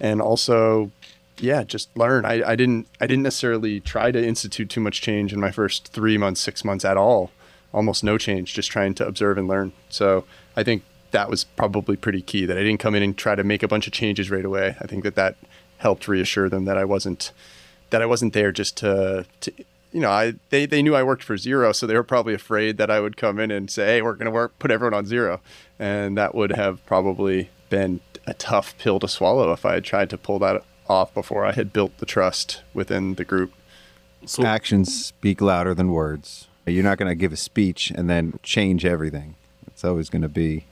[0.00, 0.90] And also
[1.38, 2.24] yeah just learn.
[2.24, 5.92] I, I didn't I didn't necessarily try to institute too much change in my first
[5.92, 7.30] three months six months at all.
[7.72, 9.74] Almost no change just trying to observe and learn.
[9.90, 10.24] So
[10.56, 13.44] I think that was probably pretty key that I didn't come in and try to
[13.44, 14.74] make a bunch of changes right away.
[14.80, 15.36] I think that that
[15.78, 17.30] helped reassure them that I wasn't
[17.94, 19.52] that I wasn't there just to, to
[19.92, 22.76] you know, I they, they knew I worked for Xero, so they were probably afraid
[22.78, 25.06] that I would come in and say, "Hey, we're going to work put everyone on
[25.06, 25.38] Xero.
[25.78, 30.10] and that would have probably been a tough pill to swallow if I had tried
[30.10, 33.52] to pull that off before I had built the trust within the group.
[34.26, 36.48] So Actions speak louder than words.
[36.66, 39.36] You're not going to give a speech and then change everything.
[39.68, 40.64] It's always going to be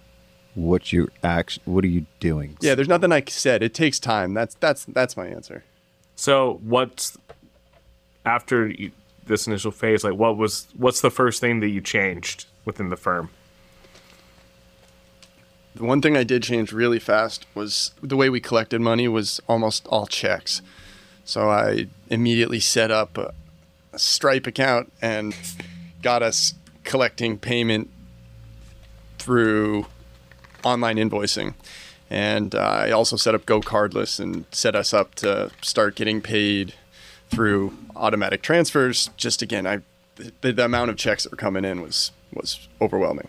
[0.54, 1.60] what you act.
[1.66, 2.56] What are you doing?
[2.60, 3.62] Yeah, there's nothing I said.
[3.62, 4.34] It takes time.
[4.34, 5.62] That's that's that's my answer.
[6.22, 7.18] So what's
[8.24, 8.92] after you,
[9.26, 12.96] this initial phase like what was what's the first thing that you changed within the
[12.96, 13.30] firm?
[15.74, 19.40] The one thing I did change really fast was the way we collected money was
[19.48, 20.62] almost all checks.
[21.24, 23.34] So I immediately set up a,
[23.92, 25.34] a Stripe account and
[26.02, 26.54] got us
[26.84, 27.90] collecting payment
[29.18, 29.86] through
[30.62, 31.54] online invoicing.
[32.12, 36.74] And uh, I also set up GoCardless and set us up to start getting paid
[37.30, 39.08] through automatic transfers.
[39.16, 39.80] Just again, I
[40.42, 43.28] the, the amount of checks that were coming in was was overwhelming.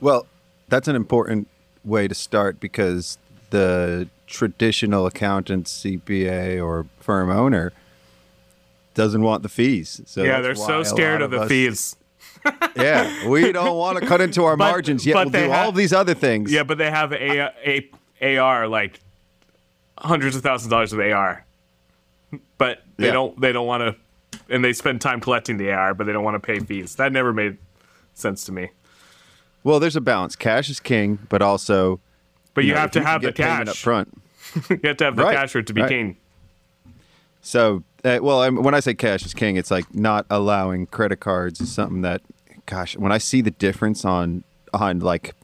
[0.00, 0.26] Well,
[0.68, 1.46] that's an important
[1.84, 3.18] way to start because
[3.50, 7.72] the traditional accountant, CPA, or firm owner
[8.94, 10.00] doesn't want the fees.
[10.06, 11.96] So yeah, they're so scared of the us- fees.
[12.76, 15.14] Yeah, we don't want to cut into our But- margins yet.
[15.14, 16.52] but We'll they do have- all these other things.
[16.52, 17.88] Yeah, but they have a, a
[18.22, 19.00] AR like
[19.98, 21.44] hundreds of thousands of dollars of AR,
[22.58, 23.12] but they Yeah.
[23.12, 26.24] don't they don't want to, and they spend time collecting the AR, but they don't
[26.24, 26.94] want to pay fees.
[26.96, 27.58] That never made
[28.14, 28.70] sense to me.
[29.64, 30.36] Well, there's a balance.
[30.36, 32.00] Cash is king, but also
[32.54, 34.22] But you, know, have to have the cash up front.
[34.70, 35.90] You have to have the Right, cash for it to be right.
[35.90, 36.16] king.
[37.42, 41.20] So, uh, well, I'm, when I say cash is king, it's like not allowing credit
[41.20, 42.22] cards is something that,
[42.66, 45.34] gosh, when I see the difference on on like,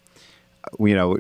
[0.78, 1.18] you know,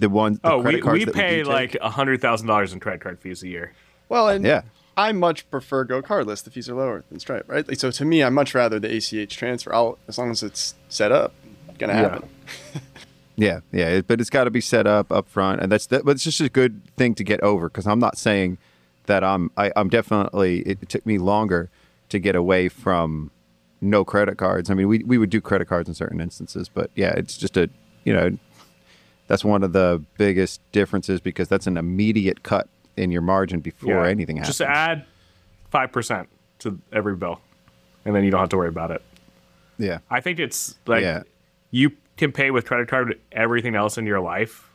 [0.00, 2.20] the one the Oh, credit we, cards we that pay do take- like a hundred
[2.20, 3.72] thousand dollars in credit card fees a year.
[4.08, 4.62] Well, and Yeah.
[4.96, 6.42] I much prefer GoCardless.
[6.42, 7.66] The fees are lower than Stripe, right?
[7.66, 9.72] Like, so to me, I much rather the ACH transfer.
[9.72, 11.32] I'll, as long as it's set up,
[11.78, 12.00] gonna Yeah.
[12.10, 12.28] happen.
[13.36, 16.04] Yeah, yeah, it, but it's got to be set up up front, and that's that.
[16.04, 18.58] But it's just a good thing to get over because I'm not saying
[19.06, 19.50] that I'm.
[19.56, 20.58] I, I'm definitely.
[20.60, 21.70] It, took me longer
[22.10, 23.30] to get away from
[23.80, 24.68] no credit cards.
[24.68, 27.56] I mean, we we would do credit cards in certain instances, but yeah, it's just
[27.56, 27.70] a
[28.04, 28.36] you know,
[29.30, 34.04] that's one of the biggest differences because that's an immediate cut in your margin before
[34.04, 34.10] Yeah.
[34.10, 34.58] anything happens.
[34.58, 35.04] Just add
[35.70, 37.40] five percent to every bill,
[38.04, 39.02] and then you don't have to worry about it.
[39.78, 41.22] yeah, I think it's like Yeah.
[41.70, 44.68] you can pay with credit card everything else in your life.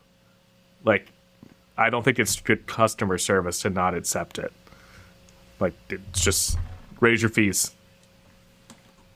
[0.85, 1.07] Like,
[1.77, 4.53] I don't think it's good customer service to not accept it.
[5.59, 6.57] Like, it's just
[7.01, 7.71] raise your fees.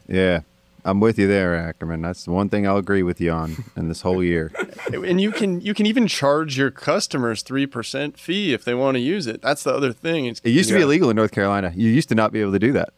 [0.08, 0.41] yeah.
[0.85, 2.01] I'm with you there, Ackerman.
[2.01, 4.51] That's the one thing I'll agree with you on in this whole year.
[4.93, 8.95] and you can you can even charge your customers three percent fee if they want
[8.95, 9.41] to use it.
[9.41, 10.25] That's the other thing.
[10.25, 11.71] It's, It used to be illegal in North Carolina.
[11.75, 12.89] You used to not be able to do that.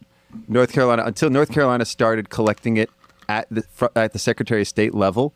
[0.48, 2.90] North Carolina until North Carolina started collecting it
[3.28, 3.64] at the
[3.96, 5.34] at the Secretary of State level,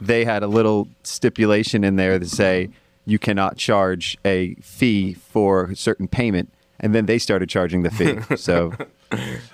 [0.00, 2.70] they had a little stipulation in there to say
[3.04, 7.90] you cannot charge a fee for a certain payment, and then they started charging the
[7.90, 8.18] fee.
[8.36, 8.72] So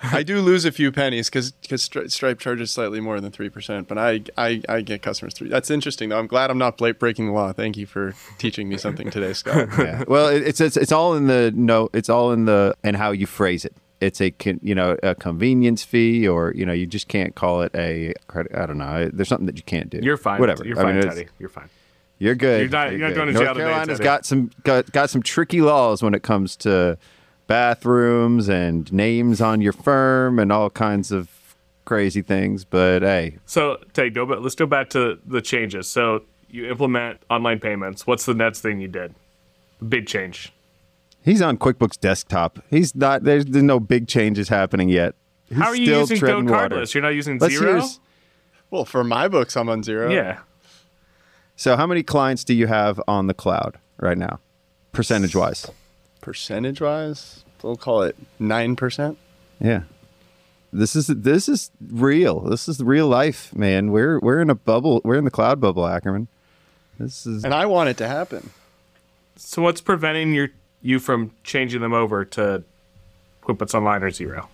[0.03, 3.87] I do lose a few pennies because Stri- Stripe charges slightly more than three percent,
[3.87, 5.49] but I, I I get customers through.
[5.49, 6.19] That's interesting though.
[6.19, 7.53] I'm glad I'm not breaking the law.
[7.53, 9.69] Thank you for teaching me something today, Scott.
[9.77, 10.03] yeah.
[10.07, 13.11] well, it, it's, it's it's all in the no, it's all in the and how
[13.11, 13.73] you phrase it.
[14.01, 17.71] It's a you know a convenience fee, or you know you just can't call it
[17.75, 18.53] a credit.
[18.55, 19.09] I don't know.
[19.13, 19.99] There's something that you can't do.
[20.01, 20.39] You're fine.
[20.39, 20.65] Whatever.
[20.65, 21.27] You're I fine, mean, Teddy.
[21.39, 21.69] You're fine.
[22.19, 22.61] You're good.
[22.61, 23.15] You're not- you're not good.
[23.15, 24.03] going to North jail today, Carolina's Teddy.
[24.05, 26.97] got some got, got some tricky laws when it comes to
[27.47, 32.65] bathrooms and names on your firm and all kinds of crazy things.
[32.65, 35.87] But hey, So, Teddy, go back, let's go back to the changes.
[35.87, 38.05] So, you implement online payments.
[38.05, 39.15] What's the next thing you did?
[39.87, 40.53] Big change.
[41.23, 42.59] he's on QuickBooks Desktop.
[42.69, 43.23] He's not.
[43.23, 45.15] There's, there's no big changes happening yet.
[45.49, 46.75] He's How are you still using Go treading water.
[46.75, 46.93] Cardless?
[46.93, 47.99] You're not using Let's Xero?
[48.69, 50.13] well, for my books, I'm on Xero.
[50.13, 50.39] Yeah.
[51.55, 54.39] So, how many clients do you have on the cloud right now,
[54.91, 55.69] percentage wise?
[56.23, 59.17] Percentage wise, we'll call it nine percent.
[59.59, 59.83] Yeah.
[60.71, 62.39] This is this is real.
[62.39, 63.91] This is real life, man.
[63.91, 65.01] We're we're in a bubble.
[65.03, 66.29] We're in the cloud bubble, Ackerman.
[66.97, 68.51] This is And I want it to happen.
[69.35, 70.49] So, what's preventing your
[70.81, 72.63] you from changing them over to
[73.43, 74.47] QuickBooks Online or Xero?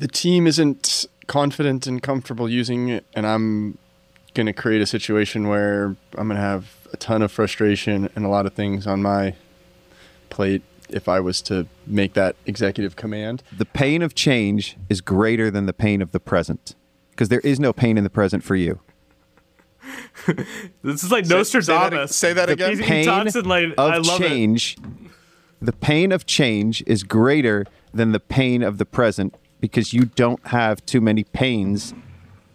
[0.00, 3.78] the team isn't confident and comfortable using it, and I'm
[4.34, 8.24] going to create a situation where I'm going to have a ton of frustration and
[8.24, 9.34] a lot of things on my
[10.30, 13.42] plate if I was to make that executive command.
[13.56, 16.74] the pain of change is greater than the pain of the present,
[17.10, 18.80] because there is no pain in the present for you.
[20.82, 22.14] This is like Say Nostradamus.
[22.14, 22.76] say that The again.
[22.78, 24.28] He pain talks in like- of I love it.
[24.28, 24.76] change,
[25.60, 30.44] the pain of change is greater than the pain of the present because you don't
[30.48, 31.94] have too many pains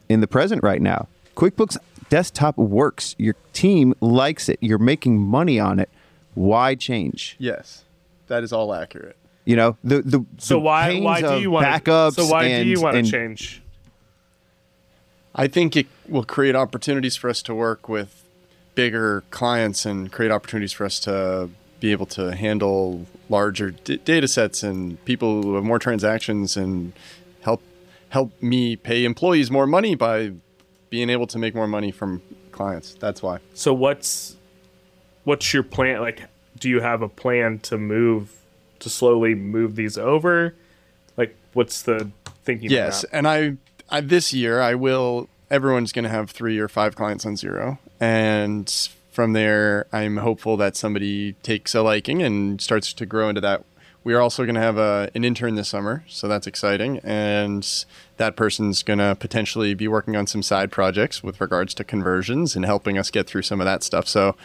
[0.10, 1.08] in the present right now.
[1.36, 1.78] QuickBooks
[2.10, 3.16] Desktop works.
[3.18, 4.58] Your team likes it.
[4.62, 5.90] You're making money on it.
[6.36, 7.36] Why change?
[7.40, 7.84] Yes,
[8.28, 9.18] that is all accurate.
[9.46, 12.14] You know the the So the why why do you want backups?
[12.14, 13.62] So why and, do you want to change?
[15.34, 18.24] I think it will create opportunities for us to work with
[18.74, 24.28] bigger clients and create opportunities for us to be able to handle larger d- data
[24.28, 26.94] sets and people who have more transactions and
[27.42, 27.62] help
[28.10, 30.32] help me pay employees more money by
[30.90, 32.22] being able to make more money from
[32.52, 32.96] clients.
[32.96, 33.40] That's why.
[33.54, 34.38] So what's
[35.26, 36.00] what's your plan?
[36.00, 36.24] Like,
[36.58, 38.32] do you have a plan to move
[38.80, 40.56] to slowly move these over?
[41.18, 42.10] Like, what's the
[42.44, 42.72] thinking?
[42.72, 43.58] Yes, and I,
[43.90, 45.28] I this year I will.
[45.52, 48.72] Everyone's going to have three or five clients on Xero, and
[49.12, 53.64] from there, I'm hopeful that somebody takes a liking and starts to grow into that.
[54.04, 57.68] We are also going to have a, an intern this summer, so that's exciting, and
[58.18, 62.56] that person's going to potentially be working on some side projects with regards to conversions
[62.56, 64.08] and helping us get through some of that stuff.
[64.08, 64.36] So,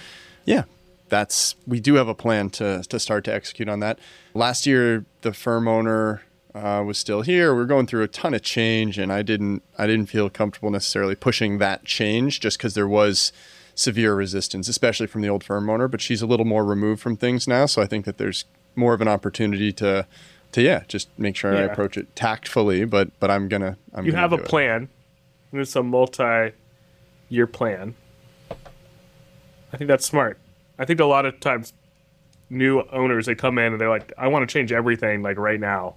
[0.44, 0.64] yeah,
[1.08, 3.98] that's we do have a plan to to start to execute on that.
[4.34, 6.22] Last year, the firm owner
[6.54, 7.54] uh, was still here.
[7.54, 10.70] We are going through a ton of change, and I didn't I didn't feel comfortable
[10.70, 13.32] necessarily pushing that change just because there was
[13.74, 15.88] severe resistance, especially from the old firm owner.
[15.88, 18.94] But she's a little more removed from things now, so I think that there's more
[18.94, 20.06] of an opportunity to
[20.52, 22.84] to yeah, just make sure I approach it tactfully.
[22.84, 24.46] But but I'm gonna I'm you gonna have a it.
[24.46, 24.88] plan.
[25.52, 27.96] And it's a multi-year plan.
[29.72, 30.38] I think that's smart.
[30.78, 31.72] I think a lot of times
[32.48, 35.60] new owners they come in and they're like, I want to change everything like right
[35.60, 35.94] now,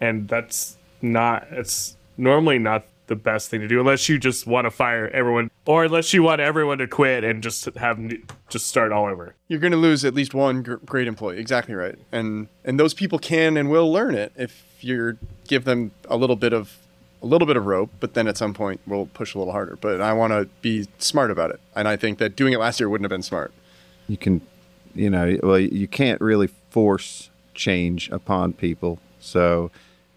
[0.00, 1.46] and that's not.
[1.50, 5.50] It's normally not the best thing to do unless you just want to fire everyone
[5.66, 8.00] or unless you want everyone to quit and just have
[8.48, 9.34] just start all over.
[9.48, 11.38] you're going to lose at least one gr- great employee.
[11.38, 11.98] Exactly right.
[12.12, 16.36] And and those people can and will learn it if you give them a little
[16.36, 16.78] bit of
[17.24, 19.76] a little bit of rope, but then at some point we'll push a little harder.
[19.80, 21.60] But I want to be smart about it.
[21.74, 23.52] And I think that doing it last year wouldn't have been smart.
[24.06, 24.40] you can
[24.94, 29.70] you know well you can't really force change upon people so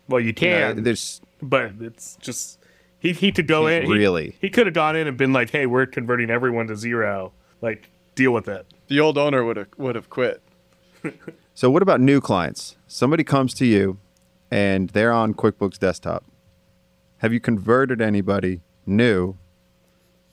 [0.08, 2.60] Well, you you know, can, there's but it's just
[3.00, 4.36] he he could go Can't in he- really.
[4.42, 7.32] He, could have gone in and been like, "Hey, we're converting everyone to Xero.
[7.62, 10.42] Like, deal with it." The old owner would have would have quit.
[11.54, 13.98] so what about new clients somebody comes to you
[14.52, 16.24] and they're on quickbooks desktop
[17.20, 19.38] have you converted anybody new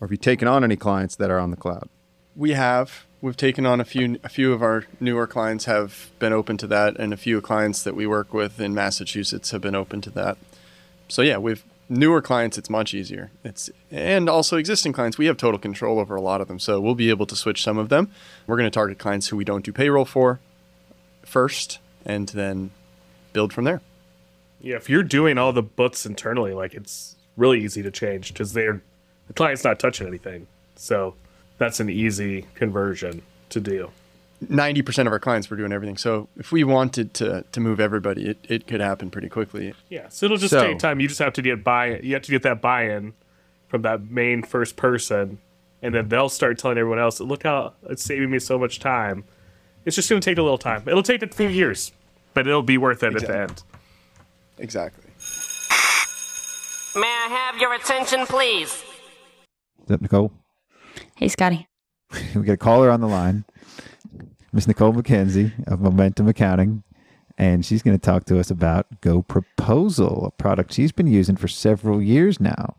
[0.00, 1.88] or have you taken on any clients that are on the cloud
[2.34, 3.04] We have.
[3.20, 4.18] We've taken on a few.
[4.22, 7.82] A few of our newer clients have been open to that, and a few clients
[7.82, 10.36] that we work with in Massachusetts have been open to that.
[11.08, 12.58] So yeah, we've newer clients.
[12.58, 13.30] It's much easier.
[13.42, 15.16] It's and also existing clients.
[15.16, 17.62] We have total control over a lot of them, so we'll be able to switch
[17.62, 18.10] some of them.
[18.46, 20.40] We're going to target clients who we don't do payroll for
[21.24, 22.72] first, and then
[23.32, 23.80] build from there.
[24.64, 28.52] Yeah, if you're doing all the books internally, like it's really easy to change because
[28.54, 28.82] they're
[29.26, 30.46] the client's not touching anything.
[30.76, 31.14] So
[31.58, 33.90] that's an easy conversion to do.
[34.44, 35.96] 90% of our clients were doing everything.
[35.96, 39.72] So if we wanted to, to move everybody, it, it could happen pretty quickly.
[39.88, 41.00] Yeah, so it'll just So- take time.
[41.00, 41.98] You just have to get buy.
[42.00, 43.14] You have to get that buy-in
[43.68, 45.38] from that main first person,
[45.82, 49.24] and then they'll start telling everyone else, "Look how it's saving me so much time."
[49.84, 50.82] It's just going to take a little time.
[50.86, 51.92] It'll take a few years,
[52.34, 53.62] but it'll be worth it at the end.
[54.58, 55.10] Exactly.
[56.96, 58.70] May I have your attention, please?
[58.70, 60.32] Is that Nicole?
[61.16, 61.66] Hey, Scotty.
[62.34, 63.44] we got a caller on the line,
[64.52, 66.84] Miss Nicole McKenzie of Momentum Accounting,
[67.36, 71.36] and she's going to talk to us about Go Proposal, a product she's been using
[71.36, 72.76] for several years now.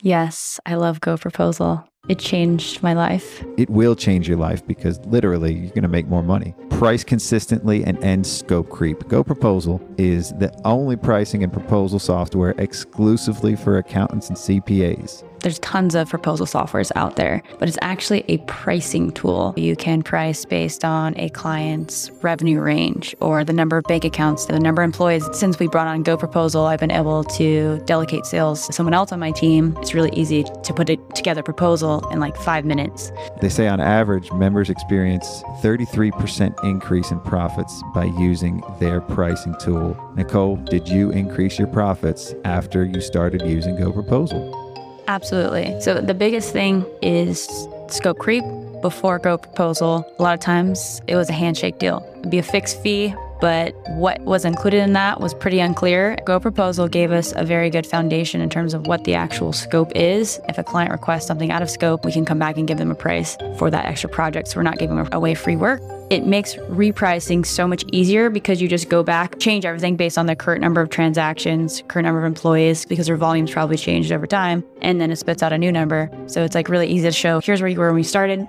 [0.00, 1.86] Yes, I love Go Proposal.
[2.08, 3.44] It changed my life.
[3.56, 6.54] It will change your life because literally you're going to make more money.
[6.70, 9.08] Price consistently and end scope creep.
[9.08, 15.24] Go Proposal is the only pricing and proposal software exclusively for accountants and CPAs.
[15.46, 19.54] There's tons of proposal softwares out there, but it's actually a pricing tool.
[19.56, 24.46] You can price based on a client's revenue range or the number of bank accounts,
[24.46, 25.24] the number of employees.
[25.34, 29.12] Since we brought on Go Proposal, I've been able to delegate sales to someone else
[29.12, 29.76] on my team.
[29.80, 33.12] It's really easy to put it together proposal in like five minutes.
[33.40, 39.96] They say on average, members experience 33% increase in profits by using their pricing tool.
[40.16, 44.65] Nicole, did you increase your profits after you started using Go Proposal?
[45.08, 45.80] Absolutely.
[45.80, 47.48] So the biggest thing is
[47.88, 48.44] scope creep.
[48.82, 52.06] Before Go Proposal, a lot of times it was a handshake deal.
[52.18, 56.16] It'd be a fixed fee, but what was included in that was pretty unclear.
[56.24, 59.92] Go Proposal gave us a very good foundation in terms of what the actual scope
[59.94, 60.40] is.
[60.48, 62.90] If a client requests something out of scope, we can come back and give them
[62.90, 64.48] a price for that extra project.
[64.48, 65.82] So we're not giving away free work.
[66.08, 70.26] It makes repricing so much easier because you just go back, change everything based on
[70.26, 74.24] the current number of transactions, current number of employees, because their volume's probably changed over
[74.26, 76.08] time, and then it spits out a new number.
[76.26, 78.46] So it's like really easy to show here's where you were when we started,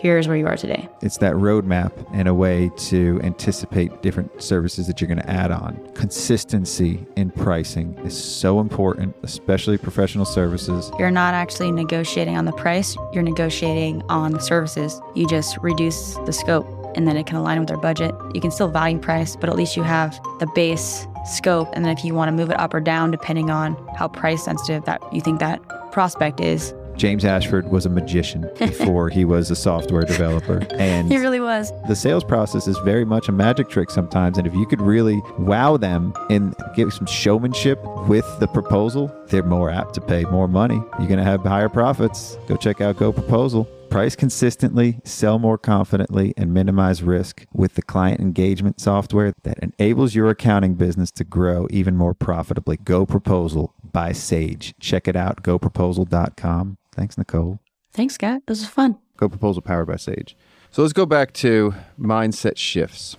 [0.00, 0.88] here's where you are today.
[1.02, 5.50] It's that roadmap and a way to anticipate different services that you're going to add
[5.50, 5.76] on.
[5.94, 10.90] Consistency in pricing is so important, especially professional services.
[10.98, 15.00] You're not actually negotiating on the price, you're negotiating on the services.
[15.14, 18.14] You just reduce the scope and then it can align with their budget.
[18.34, 21.68] You can still value price, but at least you have the base scope.
[21.74, 24.44] And then if you want to move it up or down, depending on how price
[24.44, 25.60] sensitive that you think that
[25.92, 30.66] prospect is, James Ashford was a magician before he was a software developer.
[30.72, 31.72] And he really was.
[31.88, 34.38] the sales process is very much a magic trick sometimes.
[34.38, 39.42] And if you could really wow them and give some showmanship with the proposal, they're
[39.42, 40.82] more apt to pay more money.
[40.98, 42.36] You're going to have higher profits.
[42.46, 43.64] Go check out Go Proposal.
[43.90, 50.14] Price consistently, sell more confidently, and minimize risk with the client engagement software that enables
[50.14, 52.76] your accounting business to grow even more profitably.
[52.76, 54.74] Go Proposal by Sage.
[54.78, 56.78] Check it out, goproposal.com.
[57.00, 57.60] Thanks, Nicole.
[57.94, 58.42] Thanks, Scott.
[58.46, 58.98] This was fun.
[59.16, 60.36] Go Proposal powered by Sage.
[60.70, 63.16] So let's go back to mindset shifts.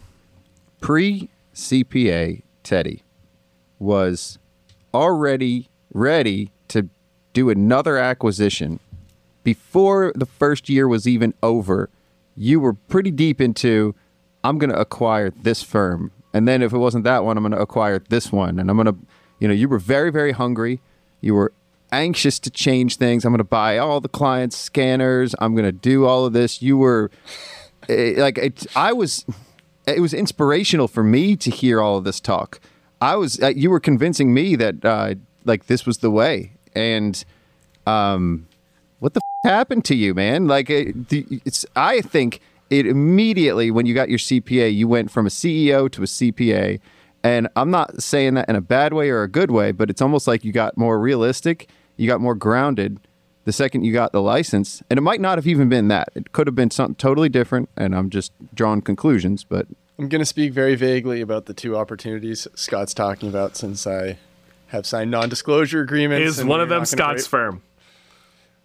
[0.81, 3.01] Pre CPA Teddy
[3.79, 4.37] was
[4.93, 6.89] already ready to
[7.33, 8.79] do another acquisition
[9.43, 11.89] before the first year was even over.
[12.35, 13.95] You were pretty deep into,
[14.43, 16.11] I'm going to acquire this firm.
[16.35, 18.59] And then if it wasn't that one, I'm going to acquire this one.
[18.59, 19.07] And I'm going to,
[19.39, 20.79] you know, you were very, very hungry.
[21.19, 21.51] You were
[21.91, 23.25] anxious to change things.
[23.25, 25.35] I'm going to buy all the clients' scanners.
[25.39, 26.61] I'm going to do all of this.
[26.61, 27.11] You were
[27.89, 29.25] eh, like, it, I was,
[29.85, 32.59] it was inspirational for me to hear all of this talk.
[33.01, 36.53] I was, uh, you were convincing me that, uh, like, this was the way.
[36.75, 37.23] And,
[37.87, 38.47] um,
[38.99, 40.47] what the f- happened to you, man?
[40.47, 45.11] Like, it, the, it's, I think it immediately, when you got your CPA, you went
[45.11, 46.79] from a CEO to a CPA.
[47.23, 50.01] And I'm not saying that in a bad way or a good way, but it's
[50.01, 51.69] almost like you got more realistic,
[52.01, 52.99] you got more grounded
[53.45, 54.81] the second you got the license.
[54.89, 56.09] And it might not have even been that.
[56.15, 57.69] It could have been something totally different.
[57.77, 59.67] And I'm just drawing conclusions, but
[59.99, 64.17] I'm going to speak very vaguely about the two opportunities Scott's talking about since I
[64.67, 66.39] have signed non-disclosure agreements.
[66.39, 67.61] Is one of them not gonna Scott's break- firm?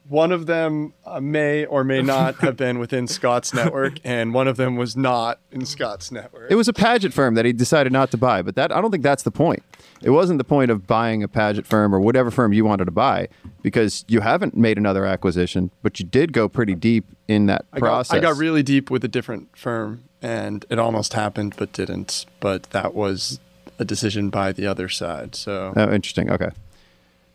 [0.08, 4.48] One of them uh, may or may not have been within Scott's network, and one
[4.48, 6.50] of them was not in Scott's network.
[6.50, 8.90] It was a pageant firm that he decided not to buy, but that I don't
[8.90, 9.62] think that's the point.
[10.02, 12.90] It wasn't the point of buying a pageant firm or whatever firm you wanted to
[12.90, 13.28] buy
[13.62, 17.80] because you haven't made another acquisition, but you did go pretty deep in that I
[17.80, 18.16] got, process.
[18.16, 22.26] I got really deep with a different firm, and it almost happened, but didn't.
[22.40, 23.40] But that was
[23.78, 25.34] a decision by the other side.
[25.34, 26.30] So oh, interesting.
[26.30, 26.50] Okay.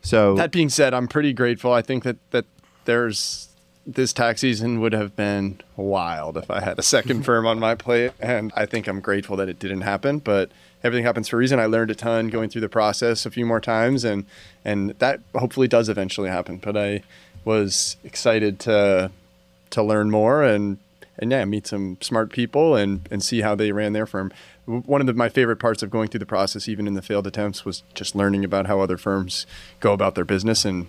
[0.02, 1.74] So that being said, I'm pretty grateful.
[1.74, 2.46] I think that that
[2.86, 3.50] there's
[3.86, 7.76] this tax season would have been wild if I had a second firm on my
[7.76, 10.20] plate, and I think I'm grateful that it didn't happen.
[10.20, 10.52] But
[10.84, 11.60] everything happens for a reason.
[11.60, 14.26] I learned a ton going through the process a few more times, and
[14.64, 16.58] and that hopefully does eventually happen.
[16.58, 17.04] But I
[17.46, 19.12] was excited to
[19.72, 20.78] to learn more and
[21.18, 24.32] and yeah, meet some smart people and and see how they ran their firm.
[24.66, 27.28] One of the, my favorite parts of going through the process, even in the failed
[27.28, 29.46] attempts, was just learning about how other firms
[29.80, 30.88] go about their business and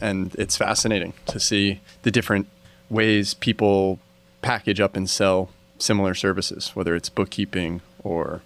[0.00, 2.46] and it's fascinating to see the different
[2.90, 3.98] ways people
[4.42, 8.42] package up and sell similar services, whether it's bookkeeping or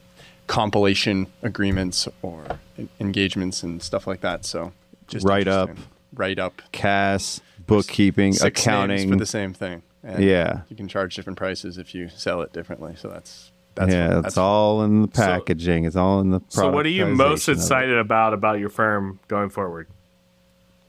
[0.46, 2.58] compilation agreements or
[3.00, 4.44] engagements and stuff like that.
[4.44, 4.72] So
[5.06, 5.70] just Write up.
[6.14, 9.10] write up, CAS, bookkeeping, six names accounting.
[9.10, 9.82] for the same thing.
[10.02, 10.62] And Yeah.
[10.68, 12.94] you can charge different prices if you sell it differently.
[12.96, 14.24] So that's that's yeah, fun.
[14.26, 15.84] it's all in the packaging.
[15.86, 16.40] it's all in the.
[16.48, 17.60] So what are you most productization of it.
[17.60, 19.86] excited about about your firm going forward?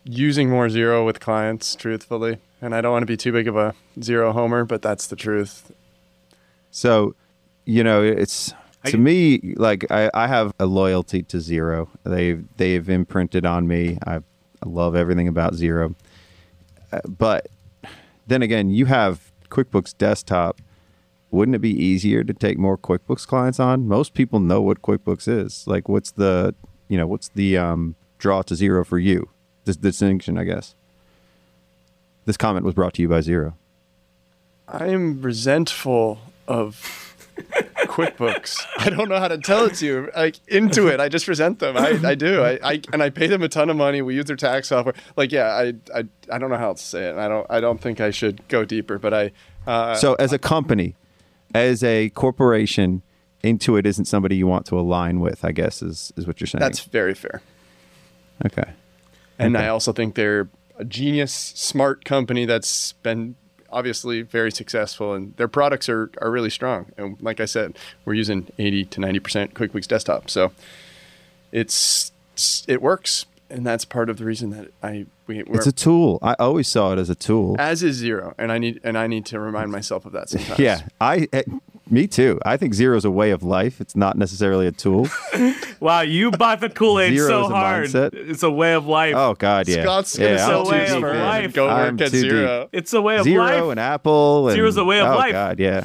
[0.05, 2.39] Using more Xero with clients, truthfully.
[2.61, 5.15] And I don't want to be too big of a Xero homer, but that's the
[5.15, 5.71] truth.
[6.71, 7.15] So,
[7.65, 8.53] you know, it's
[8.85, 11.87] to me like I, I have a loyalty to Xero.
[12.03, 13.97] They've they've imprinted on me.
[14.05, 15.95] I, I love everything about Xero.
[16.91, 17.47] Uh, but
[18.27, 20.61] then again, you have QuickBooks Desktop.
[21.31, 23.87] Wouldn't it be easier to take more QuickBooks clients on?
[23.87, 25.65] Most people know what QuickBooks is.
[25.67, 26.53] Like, what's the
[26.87, 29.29] you know what's the um, draw to Xero for you?
[29.65, 30.75] This distinction, I guess.
[32.25, 33.53] This comment was brought to you by Xero.
[34.67, 37.15] I am resentful of
[37.77, 38.65] QuickBooks.
[38.77, 40.09] I don't know how to tell it to you.
[40.15, 41.77] Like Intuit, I just resent them.
[41.77, 42.43] I, I do.
[42.43, 44.01] I, I and I pay them a ton of money.
[44.01, 44.95] We use their tax software.
[45.15, 47.15] Like yeah, I I, I don't know how else to say it.
[47.17, 48.97] I don't I don't think I should go deeper.
[48.97, 49.31] But I.
[49.67, 50.95] Uh, so as a company,
[51.53, 53.01] as a corporation,
[53.43, 55.43] Intuit isn't somebody you want to align with.
[55.43, 56.61] I guess is is what you're saying.
[56.61, 57.41] that's very fair.
[58.45, 58.71] okay.
[59.39, 59.65] And Okay.
[59.65, 63.35] I also think they're a genius, smart company that's been
[63.71, 66.91] obviously very successful, and their products are, are really strong.
[66.97, 70.51] And like I said, we're using 80 to 90% QuickBooks Desktop, so
[71.51, 72.11] it's
[72.67, 76.19] it works, and that's part of the reason that I we we're, It's a tool.
[76.21, 77.55] I always saw it as a tool.
[77.59, 80.59] as is Xero, and I need and I need to remind myself of that sometimes.
[80.59, 81.27] Yeah, I.
[81.93, 82.39] Me too.
[82.43, 83.79] I think Xero is a way of life.
[83.79, 85.07] It's not necessarily a tool.
[85.79, 87.85] Wow, you bought the Kool Aid Xero so is a hard.
[87.89, 88.13] mindset.
[88.13, 89.15] It's a way of life.
[89.17, 89.81] Oh God, yeah.
[89.81, 91.43] Scott's gonna yeah, sell I'm a way of life.
[91.43, 92.31] and go I'm at too deep.
[92.31, 92.69] Xero.
[92.71, 93.71] It's a way of Xero life.
[93.71, 94.47] and Apple.
[94.47, 95.31] And, Xero's a way of oh, life.
[95.31, 95.83] Oh God, yeah.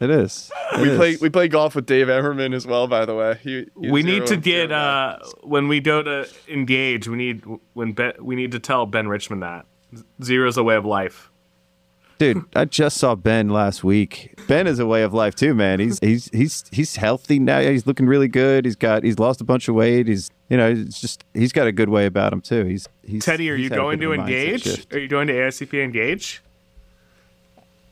[0.00, 0.50] It is.
[0.72, 0.96] It We is.
[0.96, 2.86] play we play golf with Dave Emmerman as well.
[2.86, 7.06] By the way, he, he's we need to get uh when we go to engage.
[7.06, 7.44] We need
[7.74, 9.66] when ben, we need to tell Ben Richmond that
[10.22, 11.30] Xero's a way of life.
[12.18, 14.32] Dude, I just saw Ben last week.
[14.46, 15.80] Ben is a way of life too, man.
[15.80, 17.60] He's he's he's he's healthy now.
[17.60, 18.64] He's looking really good.
[18.64, 20.08] He's got he's lost a bunch of weight.
[20.08, 22.64] He's you know, it's just he's got a good way about him too.
[22.64, 24.62] He's he's Teddy, are he's you going to of a mindset engage?
[24.62, 24.94] shift.
[24.94, 26.42] Are you going to ASCP engage?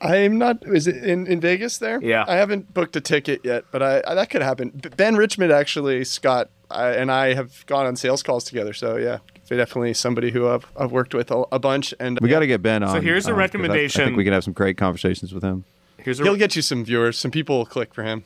[0.00, 0.58] I'm not.
[0.66, 2.00] Is it in, in Vegas there?
[2.02, 2.24] Yeah.
[2.28, 4.70] I haven't booked a ticket yet, but I, I that could happen.
[4.96, 8.72] Ben Richmond actually, Scott I, and I have gone on sales calls together.
[8.72, 9.18] So yeah,
[9.48, 12.62] definitely somebody who I've, I've worked with a, a bunch, and We got to get
[12.62, 12.94] Ben on.
[12.94, 14.00] So here's a recommendation.
[14.00, 15.64] I- I, think we can have some great conversations with him.
[15.98, 17.18] Here's a he'll get you some viewers.
[17.18, 18.24] Some people will click for him.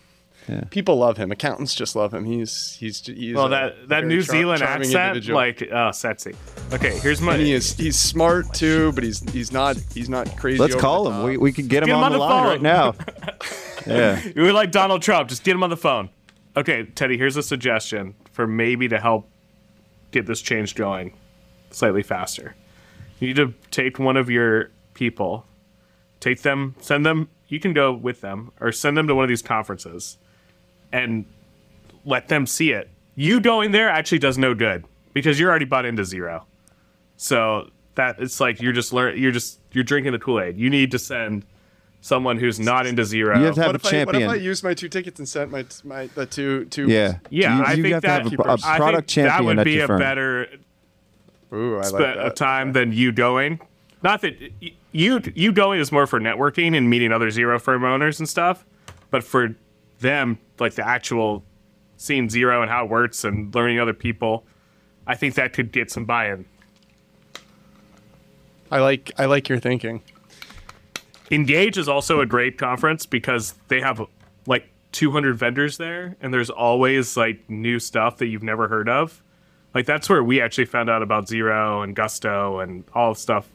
[0.48, 0.62] Yeah.
[0.70, 1.30] People love him.
[1.30, 2.24] Accountants just love him.
[2.24, 5.36] He's he's he's well that that New char- Zealand accent, individual.
[5.36, 6.34] like uh, sexy.
[6.72, 7.34] Okay, here's my.
[7.34, 10.58] And he is he's smart too, but he's he's not he's not crazy.
[10.58, 11.12] Let's call him.
[11.12, 11.24] top.
[11.26, 12.50] We, we can get him Get him on, on the, the line phone.
[12.50, 12.94] right now.
[13.86, 14.22] yeah.
[14.34, 15.28] we're like Donald Trump.
[15.28, 16.08] Just get him on the phone.
[16.56, 17.18] Okay, Teddy.
[17.18, 19.30] Here's a suggestion for maybe to help
[20.10, 21.14] get this change going
[21.70, 22.54] slightly faster.
[23.20, 25.44] You need to take one of your people,
[26.20, 27.28] take them, send them.
[27.48, 30.18] You can go with them or send them to one of these conferences,
[30.92, 31.24] and
[32.04, 32.90] let them see it.
[33.14, 36.44] You going there actually does no good because you're already bought into Xero.
[37.16, 39.18] So that it's like you're just learn.
[39.18, 40.56] You're just you're drinking the Kool Aid.
[40.56, 41.44] You need to send
[42.00, 43.38] someone who's not into Xero.
[43.38, 44.28] You have to have What a if, I, what if.
[44.30, 46.88] I use my two tickets and sent my my the two two?
[46.88, 47.18] Yeah.
[47.30, 49.30] Yeah, You- I you think have to that have a, a I product think that
[49.38, 49.98] champion would at be a firm.
[49.98, 50.48] better
[51.52, 52.18] Ooh, I like spent that.
[52.18, 53.60] of time than you going.
[54.02, 54.34] Not that
[54.92, 58.64] you you going is more for networking and meeting other Xero firm owners and stuff,
[59.10, 59.56] but for
[60.00, 61.42] them, like the actual
[61.96, 64.44] seeing Xero and how it works and learning other people,
[65.06, 66.44] I think that could get some buy-in.
[68.70, 70.02] I like I like your thinking.
[71.30, 74.00] Engage is also a great conference because they have
[74.46, 79.22] like 200 vendors there, and there's always like new stuff that you've never heard of.
[79.74, 83.46] Like that's where we actually found out about Xero and Gusto and all stuff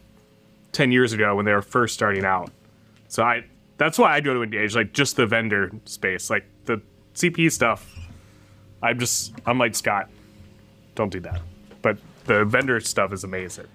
[0.74, 2.52] 10 years ago when they were first starting out.
[3.08, 3.46] So I
[3.78, 6.82] that's why I go to Engage, like just the vendor space, like the
[7.16, 7.90] CP stuff.
[8.82, 10.10] I'm just I'm like Scott,
[10.96, 11.42] don't do that.
[11.82, 13.68] But the vendor stuff is amazing.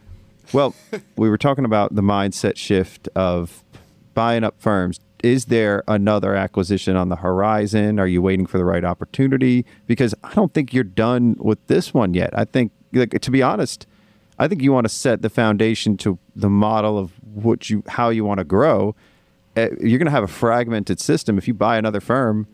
[0.52, 0.74] Well,
[1.16, 3.62] we were talking about the mindset shift of
[4.18, 4.98] buying up firms.
[5.22, 7.98] is there another acquisition on the horizon?
[7.98, 9.64] Are you waiting for the right opportunity?
[9.86, 12.30] Because I don't think you're done with this one yet.
[12.36, 13.86] I think, like, to be honest,
[14.38, 18.10] I think you want to set the foundation to the model of what you how
[18.10, 18.94] you want to grow.
[19.56, 22.46] Uh, You're going to have a fragmented system if you buy another firm,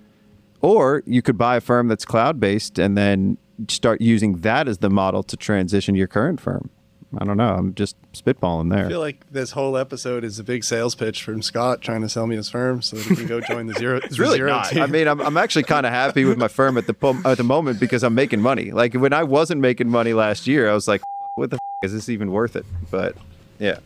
[0.61, 3.37] or you could buy a firm that's cloud based and then
[3.69, 6.71] start using that as the model to transition your current firm.
[7.19, 7.55] I don't know.
[7.55, 8.87] I'm just spitballing there.
[8.87, 12.09] I feel like this whole episode is a big sales pitch from Scott trying to
[12.09, 14.03] sell me his firm so that he can go join the Xero.
[14.05, 14.71] It's really Xero not.
[14.71, 14.83] Team.
[14.83, 17.37] I mean, I'm, I'm actually kind of happy with my firm at the po- at
[17.37, 18.71] the moment because I'm making money.
[18.73, 21.03] Like when I wasn't making money last year, I was like,
[21.37, 23.17] "What the f- is this even worth it?" But
[23.59, 23.79] yeah.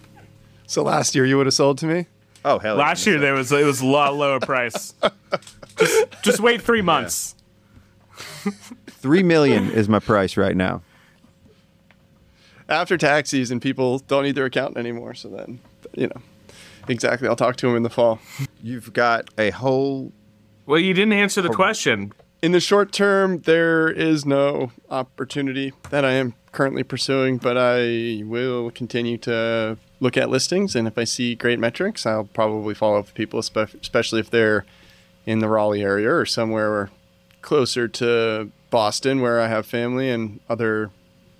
[0.67, 2.07] so last year you would have sold to me.
[2.45, 2.77] Oh hell.
[2.77, 4.95] Last year there was it was a lot lower price.
[5.79, 7.35] just just wait three months.
[8.87, 10.83] three million is my price right now.
[12.69, 15.15] After tax season, people don't need their accountant anymore.
[15.15, 15.61] So then,
[15.95, 16.21] you know,
[16.87, 17.29] exactly.
[17.29, 18.21] I'll talk to him in the fall.
[18.63, 20.13] You've got a whole.
[20.67, 21.55] Well, you didn't answer the oh.
[21.55, 22.13] question.
[22.41, 28.23] In the short term, there is no opportunity that I am currently pursuing, but I
[28.25, 30.77] will continue to look at listings.
[30.77, 34.65] And if I see great metrics, I'll probably follow up with people, especially if they're
[35.27, 36.91] in the Raleigh area or somewhere
[37.43, 40.91] closer to Boston, where I have family and other.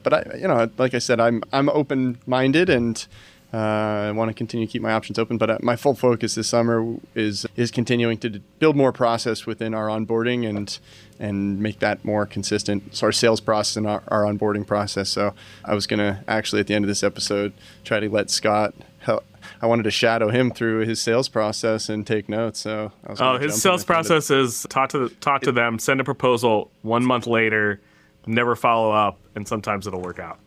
[0.09, 3.07] But I, you know, like I said, I'm I'm open minded and.
[3.51, 6.35] Uh, I want to continue to keep my options open, but uh, my full focus
[6.35, 10.79] this summer is is continuing to build more process within our onboarding and
[11.19, 12.95] and make that more consistent.
[12.95, 15.09] So our sales process and our, our onboarding process.
[15.09, 15.33] So
[15.65, 17.55] I was gonna actually at the end of this episode
[17.85, 19.25] try to let Scott help.
[19.63, 22.61] I wanted to shadow him through his sales process and take notes.
[22.61, 26.03] So I was Oh, his sales process is talk to the, talk to them, send
[26.03, 27.81] a proposal one month later,
[28.29, 30.39] never follow up, and sometimes it'll work out.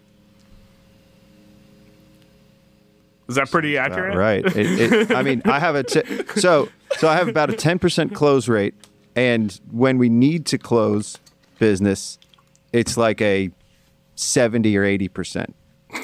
[3.28, 4.16] Is that pretty accurate?
[4.16, 4.46] Right.
[4.46, 6.04] It, it, I mean, I have a t-
[6.36, 8.76] so so I have about a ten percent close rate,
[9.16, 11.18] and when we need to close
[11.58, 12.20] business,
[12.74, 13.50] it's like a
[14.16, 15.56] seventy or eighty percent.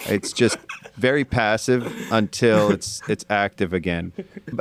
[0.05, 0.57] It's just
[0.95, 4.13] very passive until it's it's active again.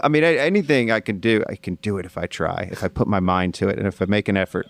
[0.02, 2.88] I mean, anything I can do, I can do it if I try, if I
[2.88, 4.66] put my mind to it, and if I make an effort.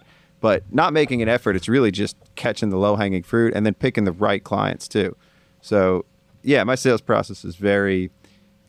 [0.46, 3.74] But not making an effort, it's really just catching the low hanging fruit and then
[3.74, 5.16] picking the right clients too.
[5.60, 6.04] So,
[6.44, 8.12] yeah, my sales process is very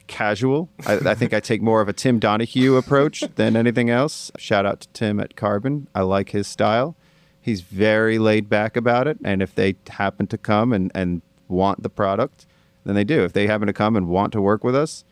[0.08, 0.70] casual.
[0.88, 4.32] I, I think I take more of a Tim Donahue approach than anything else.
[4.40, 5.88] Shout out to Tim at Carbon.
[5.94, 6.96] I like his style.
[7.40, 9.20] He's very laid back about it.
[9.24, 12.48] And if they happen to come and, and want the product,
[12.86, 13.24] then they do.
[13.24, 15.04] If they happen to come and want to work with us,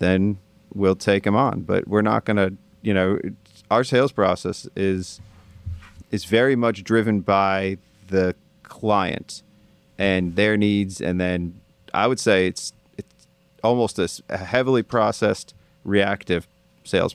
[0.00, 0.38] then
[0.74, 1.60] we'll take them on.
[1.62, 3.20] But we're not going to, you know,
[3.70, 5.20] our sales process is
[6.16, 7.76] is very much driven by
[8.08, 9.42] the client
[9.98, 11.60] and their needs and then
[11.94, 13.26] I would say it's it's
[13.62, 15.54] almost a heavily processed
[15.84, 16.48] reactive
[16.84, 17.14] sales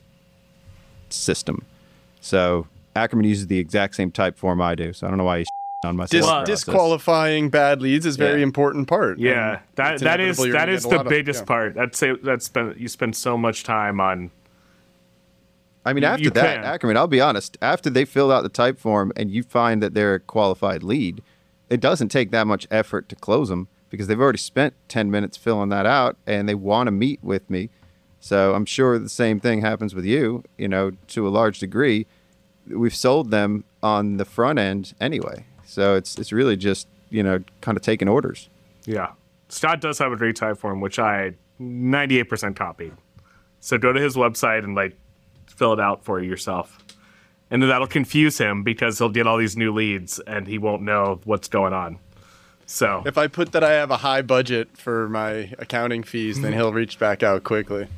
[1.10, 1.64] system.
[2.20, 4.92] So Ackerman uses the exact same type form I do.
[4.92, 5.48] So I don't know why he's
[5.84, 8.44] on my Dis- disqualifying bad leads is a very Yeah.
[8.44, 9.18] important part.
[9.18, 11.06] Yeah, And that it's that is inevitable you're that gonna is get a the lot
[11.06, 11.44] of- biggest yeah.
[11.54, 11.74] part.
[11.74, 14.30] That's say that's spend you spend so much time on.
[15.84, 16.64] I mean, You- after you that, can.
[16.64, 19.94] Ackerman, I'll be honest, after they filled out the type form and you find that
[19.94, 21.22] they're a qualified lead,
[21.68, 25.36] it doesn't take that much effort to close them because they've already spent 10 minutes
[25.36, 27.68] filling that out and they want to meet with me.
[28.20, 32.06] So I'm sure the same thing happens with you, you know, to a large degree.
[32.68, 35.46] We've sold them on the front end anyway.
[35.64, 38.48] So it's it's really just, you know, kind of taking orders.
[38.86, 39.12] Yeah,
[39.48, 42.92] Scott does have a great type form, which I 98% copied.
[43.60, 44.96] So go to his website and like
[45.56, 46.78] fill it out for yourself.
[47.50, 50.82] And then that'll confuse him because he'll get all these new leads and he won't
[50.82, 51.98] know what's going on.
[52.64, 56.52] So If I put that I have a high budget for my accounting fees, then
[56.52, 56.56] mhm.
[56.56, 57.88] he'll reach back out quickly.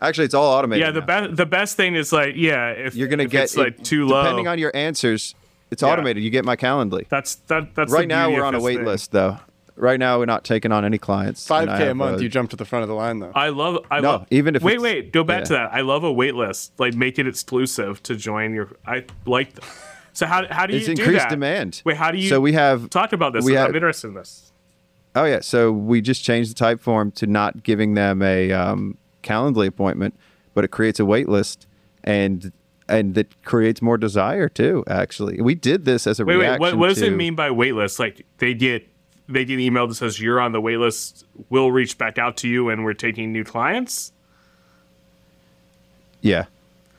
[0.00, 0.86] Actually, it's all automated.
[0.86, 3.56] yeah, the best the best thing is like yeah, if you're gonna if get it's
[3.56, 4.22] like it- too low.
[4.22, 5.34] Depending on your answers,
[5.70, 5.88] it's Yeah.
[5.88, 6.22] automated.
[6.22, 7.08] You get my Calendly.
[7.08, 8.86] that's that that's right now we're on a wait thing.
[8.86, 9.38] list though.
[9.80, 11.46] Right now we're not taking on any clients.
[11.46, 12.94] Five and I k a have, month, uh, you jump to the front of the
[12.94, 13.32] line though.
[13.34, 13.78] I love.
[13.90, 14.26] I No, love.
[14.30, 15.44] even if wait, wait, go back yeah.
[15.44, 15.72] to that.
[15.72, 16.72] I love a wait list.
[16.78, 18.68] Like make it exclusive to join your.
[18.86, 19.54] I like.
[19.60, 19.68] th-
[20.12, 21.30] So how how do you It's do increased that?
[21.30, 21.82] demand.
[21.84, 22.28] Wait, how do you?
[22.28, 23.44] So we have talk about this.
[23.44, 24.52] we I'm have- interested in this.
[25.14, 28.96] Oh yeah, so we just changed the type form to not giving them a um,
[29.22, 30.14] Calendly appointment,
[30.54, 31.66] but it creates a wait list,
[32.04, 32.52] and
[32.88, 34.82] and that creates more desire too.
[34.88, 36.58] Actually, we did this as a Wait, wait.
[36.60, 37.98] What, what does it mean by wait list?
[38.00, 38.88] Like they get
[39.32, 41.24] they get an email that says you're on the wait list.
[41.48, 44.12] We'll reach back out to you, and we're taking new clients.
[46.20, 46.44] Yeah,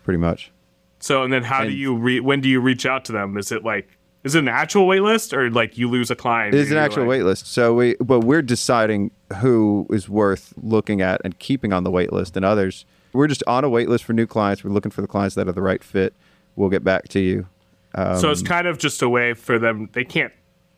[0.03, 0.51] pretty much.
[0.99, 3.37] So and then how do you re- when do you reach out to them?
[3.37, 3.87] Is it like
[4.23, 6.53] is it an actual wait list or like you lose a client?
[6.53, 7.47] It is an actual like- wait list.
[7.47, 12.13] So we, but we're deciding who is worth looking at and keeping on the wait
[12.13, 14.63] list, and others We're just on a wait list for new clients.
[14.63, 16.13] We're looking for the clients that are the right fit.
[16.55, 17.47] We'll get back to you.
[17.95, 19.89] so Um, it's kind of just a way for them.
[19.93, 20.33] They can't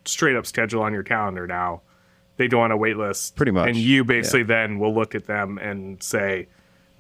[0.05, 1.81] straight up schedule on your calendar now.
[2.37, 3.35] They go on a wait list.
[3.35, 6.47] Pretty much, And you basically then will look at them and say,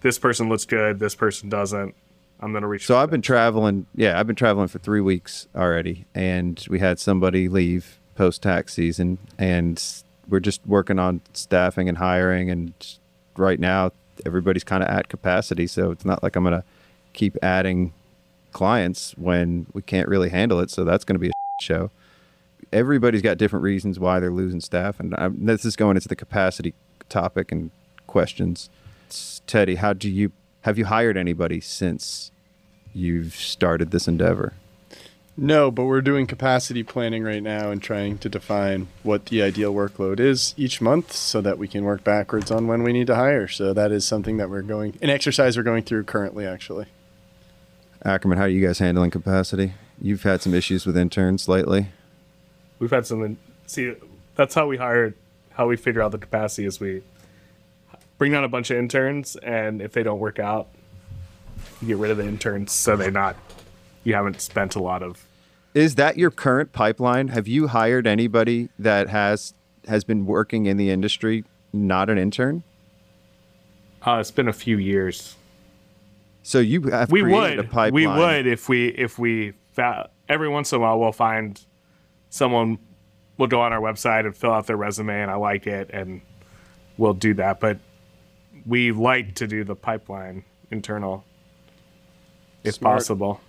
[0.01, 1.95] this person looks good, this person doesn't.
[2.39, 3.85] I'm going to reach So I've been traveling.
[3.95, 8.73] Yeah, I've been traveling for three weeks already, and we had somebody leave post tax
[8.73, 9.81] season, and
[10.27, 12.49] we're just working on staffing and hiring.
[12.49, 12.73] And
[13.37, 13.91] right now,
[14.25, 16.65] everybody's kind of at capacity, so it's not like I'm gonna
[17.13, 17.93] keep adding
[18.51, 20.69] clients when we can't really handle it.
[20.69, 21.91] So that's going to be a show.
[22.73, 26.15] Everybody's got different reasons why they're losing staff, and I'm, this is going into the
[26.15, 26.73] capacity
[27.07, 27.71] topic and
[28.07, 28.69] questions.
[29.45, 32.31] Teddy, how do you have you hired anybody since
[32.93, 34.53] you've started this endeavor?
[35.35, 39.73] No, but we're doing capacity planning right now and trying to define what the ideal
[39.73, 43.15] workload is each month so that we can work backwards on when we need to
[43.15, 43.47] hire.
[43.47, 46.85] So that is something that we're going, an exercise we're going through currently, actually.
[48.05, 49.73] Ackerman, how are you guys handling capacity?
[49.99, 51.87] You've had some issues with interns lately.
[52.83, 53.37] We've had some.
[53.65, 53.93] See,
[54.35, 55.13] that's how we hired.
[55.51, 57.01] How we figure out the capacity is we
[58.17, 60.67] bring on a bunch of interns, and if they don't work out,
[61.81, 63.37] you get rid of the interns so they're not.
[64.03, 65.25] You haven't spent a lot of.
[65.73, 67.29] Is that your current pipeline?
[67.29, 69.53] Have you hired anybody that has
[69.87, 72.63] has been working in the industry, not an intern?
[74.05, 75.37] Uh, it's been a few years.
[76.41, 77.93] So you have we created would a pipeline.
[77.93, 81.65] we would if we if we fa- every once in a while we'll find
[82.33, 82.79] someone
[83.37, 86.19] will go on our website and fill out their resume and I like it and
[86.97, 87.77] we'll do that but
[88.65, 91.25] we like to do the pipeline internal
[92.63, 92.97] if Smart.
[92.97, 93.39] possible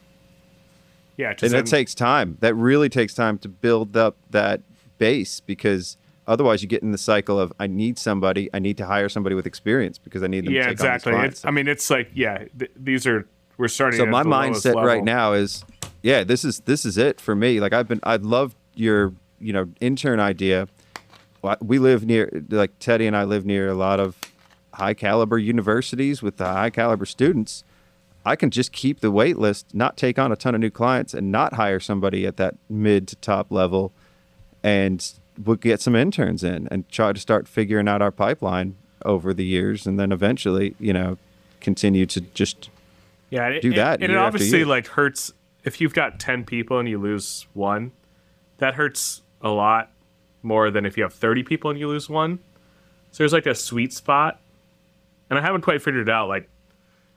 [1.16, 2.36] yeah and that takes time.
[2.40, 4.60] That really takes time to build up that
[4.98, 8.86] base because otherwise you get in the cycle of I need somebody, I need to
[8.86, 11.38] hire somebody with experience because I need them yeah exactly on these clients.
[11.38, 13.26] it's, I mean it's like yeah th- these are
[13.56, 15.64] we're starting so my mindset right now is
[16.02, 19.52] yeah this is this is it for me like i've been i love your you
[19.52, 20.68] know intern idea
[21.60, 24.16] we live near like teddy and i live near a lot of
[24.74, 27.64] high caliber universities with the high caliber students
[28.24, 31.12] i can just keep the wait list not take on a ton of new clients
[31.14, 33.92] and not hire somebody at that mid to top level
[34.62, 35.14] and
[35.44, 39.44] we'll get some interns in and try to start figuring out our pipeline over the
[39.44, 41.18] years and then eventually you know
[41.60, 42.70] continue to just
[43.30, 45.32] Yeah, it, do it- that and it obviously like hurts
[45.64, 47.92] if you've got ten people and you lose one.
[48.58, 49.90] That hurts a lot
[50.42, 52.38] more than if you have thirty people and you lose one.
[53.10, 54.40] So there's like a sweet spot,
[55.30, 56.28] and I haven't quite figured it out.
[56.28, 56.48] Like,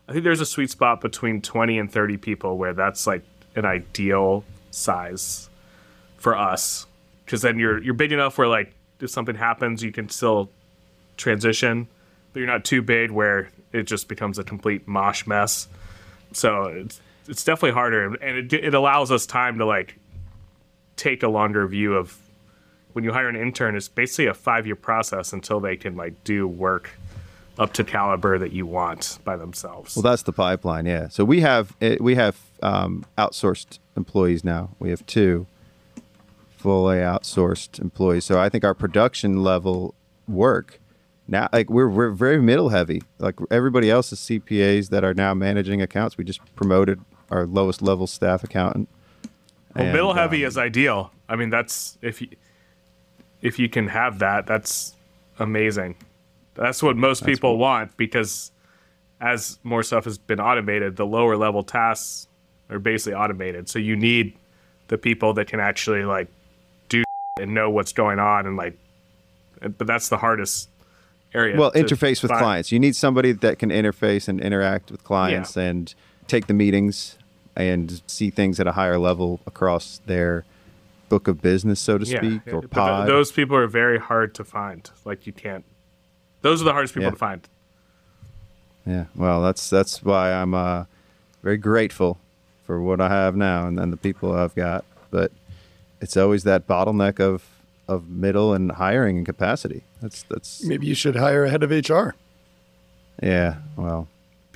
[0.08, 3.24] I think there's a sweet spot between twenty and thirty people where that's like
[3.56, 5.50] an ideal size
[6.18, 6.86] for us,
[7.26, 10.50] because then you're you're big enough where like if something happens, you can still
[11.18, 11.88] transition,
[12.34, 15.68] but you're not too big where it just becomes a complete mosh mess.
[16.32, 19.98] So it's it's definitely harder, and it it allows us time to like
[20.98, 22.18] take a longer view of
[22.94, 23.76] when you hire an intern.
[23.76, 26.90] It's basically a five year process until they can like do work
[27.60, 29.96] up to caliber that you want by themselves.
[29.96, 31.08] Well, that's the pipeline, yeah.
[31.08, 34.72] So we have eh, we have um, outsourced employees now.
[34.80, 35.48] We have two
[36.58, 38.26] fully outsourced employees.
[38.26, 39.96] So I think our production level
[40.28, 40.80] work
[41.28, 43.04] now, like we're we're very middle heavy.
[43.20, 46.18] Like everybody else is CPAs that are now managing accounts.
[46.18, 48.90] We just promoted our lowest level staff accountant.
[49.76, 51.12] Well, And, middle um, heavy is ideal.
[51.30, 52.30] I mean, that's if you
[53.42, 54.96] if you can have that, that's
[55.40, 55.96] amazing.
[56.56, 58.52] That's what most people want because
[59.22, 62.28] as more stuff has been automated, the lower level tasks
[62.70, 63.70] are basically automated.
[63.70, 64.36] So you need
[64.88, 66.28] the people that can actually like
[66.90, 67.04] do
[67.40, 68.78] and know what's going on and like.
[69.60, 70.70] But that's the hardest
[71.34, 71.58] area.
[71.58, 72.42] well interface with find.
[72.42, 75.94] clients you need somebody that can interface and interact with clients and
[76.28, 77.18] take the meetings
[77.58, 80.46] and see things at a higher level across their
[81.10, 84.34] book of business so to speak or but th- pod those people are very hard
[84.36, 84.90] to find.
[85.04, 85.66] Like you can't.
[86.42, 87.12] Those are the hardest people Yeah.
[87.12, 87.48] to find.
[88.86, 90.86] yeah well that's that's why i'm uh,
[91.44, 92.18] very grateful
[92.64, 95.32] for what i have now and, and the people i've got but
[96.02, 97.44] it's always that bottleneck of
[97.88, 101.72] of middle and hiring and capacity that's that's Maybe you should hire a head of
[101.72, 102.16] HR.
[103.24, 104.08] yeah well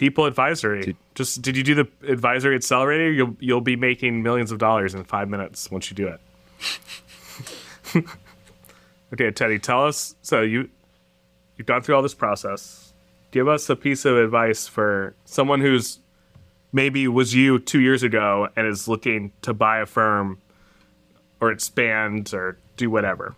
[0.01, 0.95] People advisory.
[1.13, 3.11] Just did you do the advisory accelerator?
[3.11, 8.03] You'll you'll be making millions of dollars in five minutes once you do it.
[9.13, 10.15] okay, Teddy, tell us.
[10.23, 10.71] So you
[11.55, 12.93] you've gone through all this process.
[13.29, 15.99] Give us a piece of advice for someone who's
[16.71, 20.39] maybe was you two years ago and is looking to buy a firm
[21.39, 23.35] or expand or do whatever.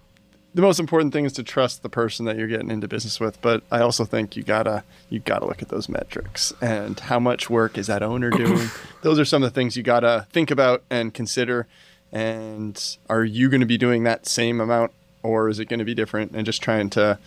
[0.53, 3.41] The most important thing is to trust the person that you're getting into business with.
[3.41, 7.49] But I also think you gotta you gotta look at those metrics and how much
[7.49, 8.69] work is that owner doing.
[9.01, 11.67] those are some of the things you gotta think about and consider.
[12.13, 12.79] And
[13.09, 14.91] are you going to be doing that same amount,
[15.23, 16.33] or is it going to be different?
[16.35, 17.17] And just trying to,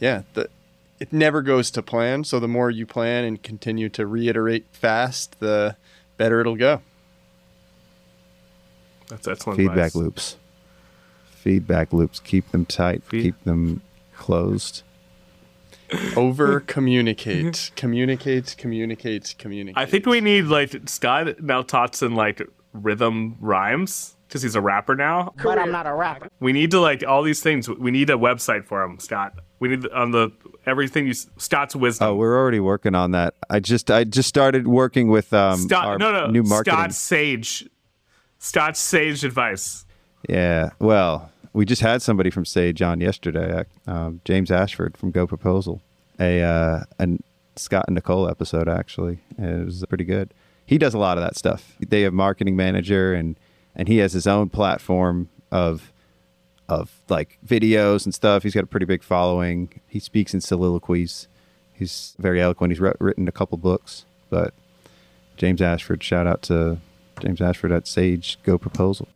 [0.00, 0.48] yeah, the,
[0.98, 2.24] it never goes to plan.
[2.24, 5.76] So the more you plan and continue to reiterate fast, the
[6.16, 6.80] better it'll go.
[9.08, 9.58] That's excellent.
[9.58, 9.94] Feedback advice.
[9.94, 10.36] loops.
[11.40, 12.20] Feedback loops.
[12.20, 13.02] Keep them tight.
[13.04, 13.80] Feed- Keep them
[14.14, 14.82] closed.
[16.16, 19.78] Over communicate, communicate, communicate, communicate.
[19.78, 22.42] I think we need like Scott now talks in like
[22.74, 25.32] rhythm rhymes because he's a rapper now.
[25.42, 26.28] But I'm not a rapper.
[26.40, 27.68] We need to like all these things.
[27.68, 29.32] We need a website for him, Scott.
[29.58, 30.30] We need on the
[30.66, 32.08] everything you Scott's wisdom.
[32.08, 33.34] Oh, we're already working on that.
[33.48, 36.74] I just I just started working with um Scott, our no, no, new marketing.
[36.78, 37.68] Scott's sage,
[38.38, 39.86] Scott's sage advice.
[40.28, 40.70] Yeah.
[40.78, 43.64] Well, we just had somebody from Sage on yesterday.
[43.86, 45.80] uh, Um, James Ashford from Go Proposal,
[46.18, 47.22] a uh, an
[47.56, 49.18] Scott and Nicole episode actually.
[49.36, 50.32] And it was pretty good.
[50.66, 51.76] He does a lot of that stuff.
[51.80, 53.36] They have marketing manager and
[53.74, 55.92] and he has his own platform of
[56.68, 58.44] of like videos and stuff.
[58.44, 59.80] He's got a pretty big following.
[59.88, 61.26] He speaks in soliloquies.
[61.72, 62.70] He's very eloquent.
[62.72, 64.04] He's writ- written a couple books.
[64.28, 64.54] But
[65.36, 66.78] James Ashford, shout out to
[67.20, 69.08] James Ashford at Sage Go Proposal.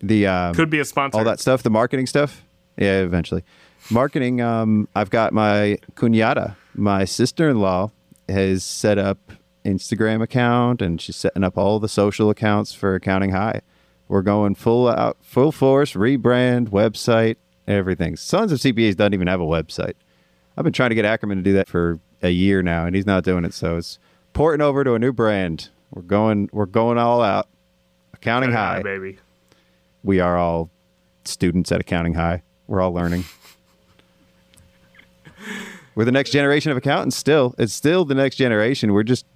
[0.00, 1.18] The um, Could be a sponsor.
[1.18, 2.44] all that stuff, the marketing stuff.
[2.76, 3.42] Yeah, eventually.
[3.90, 4.40] Marketing.
[4.40, 7.90] Um, I've got my cuñada, my sister-in-law,
[8.28, 9.18] has set up
[9.64, 13.62] Instagram account, and she's setting up all the social accounts for Accounting High.
[14.08, 17.36] We're going full out, full force, rebrand, website,
[17.66, 18.16] everything.
[18.16, 19.94] Sons of CPAs doesn't even have a website.
[20.56, 23.06] I've been trying to get Ackerman to do that for a year now, and he's
[23.06, 23.52] not doing it.
[23.54, 23.98] So it's
[24.32, 25.70] porting over to a new brand.
[25.92, 27.48] We're going, we're going all out.
[28.14, 29.18] Accounting Yeah, High baby.
[30.06, 30.70] We are all
[31.24, 32.42] students at accounting high.
[32.68, 33.24] We're all learning.
[35.96, 37.54] We're the next generation of accountants still.
[37.58, 38.92] It's still the next generation.
[38.92, 39.26] We're just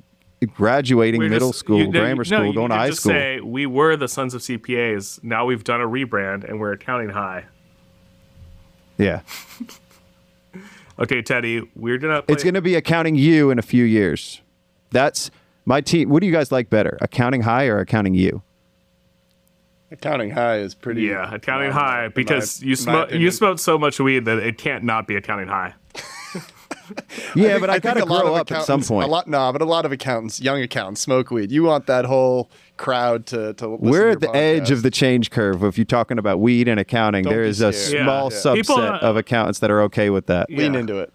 [0.55, 3.01] graduating We're middle just- school you- grammar no, school you going to could high just
[3.01, 3.13] school.
[3.13, 5.23] Say we were the sons of CPAs.
[5.25, 7.45] Now we've done a rebrand and we're accounting high.
[8.97, 9.21] yeah.
[10.99, 12.21] Okay, Teddy, we're gonna.
[12.21, 14.43] Play, it's going to be accounting you in a few years.
[14.91, 15.31] That's
[15.65, 18.43] my team what do you guys like better accounting high or accounting you
[19.93, 21.03] Accounting high is pretty.
[21.03, 21.73] yeah, accounting phenomenal,
[22.03, 25.07] high because my- you in smoke you smoked so much weed that it can't not
[25.07, 25.75] be accounting high.
[27.35, 29.11] yeah think- but i, think got to a lot grow up at some point A
[29.11, 31.51] lot, nah, but a lot of accountants, young accountants, smoke weed.
[31.53, 33.69] You want that whole crowd to to.
[33.69, 36.41] Listen we're to at the your edge of the change curve if you're talking about
[36.41, 38.37] weed and accounting Don't there be a small Yeah.
[38.39, 40.81] subset People, uh, of accountants that are okay with that Lean Yeah.
[40.81, 41.13] into it.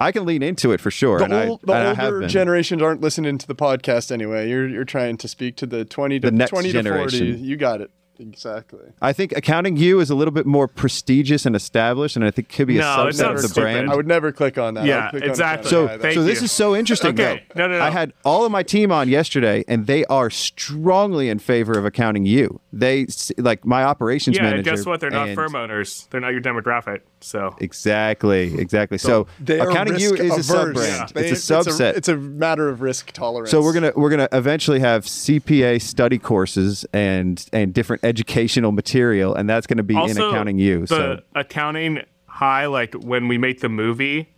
[0.00, 2.26] I can lean into it for sure The, and I- the and I have older
[2.26, 4.48] generations aren't listening to the podcast anyway.
[4.48, 7.18] You're you're trying to speak to the twenty to The next twenty to forty.
[7.18, 7.90] You got it
[8.20, 8.80] exactly.
[9.02, 12.48] I think accounting you is a little bit more prestigious and established, and I think
[12.50, 13.60] could be a No, it subset of sounds the stupid.
[13.62, 13.90] brand.
[13.90, 14.84] I would never click on that.
[14.84, 15.70] Yeah, click on exactly.
[15.70, 16.02] so, accounting high.
[16.02, 16.44] Thank so this you.
[16.44, 17.10] is so interesting.
[17.10, 17.66] Okay, though.
[17.66, 17.84] no, no, no.
[17.84, 21.84] I had all of my team on yesterday, and they are strongly in favor of
[21.84, 22.60] accounting you.
[22.72, 24.70] They s- like my operations Yeah, manager.
[24.70, 25.00] and guess what?
[25.00, 26.06] They're not and- firm owners.
[26.10, 27.00] They're not your demographic.
[27.22, 28.96] So Exactly, exactly.
[28.98, 30.46] So, They are accounting you risk is a averse.
[30.46, 31.08] sub brand.
[31.14, 31.96] They- It's a subset.
[31.96, 33.50] It's a, matter of risk tolerance.
[33.50, 39.34] So we're gonna we're gonna eventually have CPA study courses and and different educational material,
[39.34, 40.80] and that's gonna be also in accounting you.
[40.80, 44.28] the So accounting high, like when we make the movie,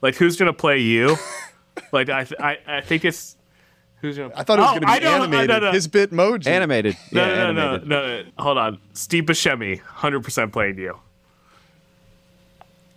[0.00, 1.16] like who's gonna play you?
[1.92, 3.36] like I, th- I, I think it's
[4.00, 4.32] who's gonna.
[4.36, 5.48] I thought it was Oh, going to I be know- animated.
[5.48, 5.72] no, no.
[5.72, 6.46] His Bitmoji.
[6.46, 7.88] animated, No, yeah, no, no, no, animated.
[7.88, 8.30] no, no.
[8.38, 10.98] Hold on, Steve Buscemi, hundred percent playing you.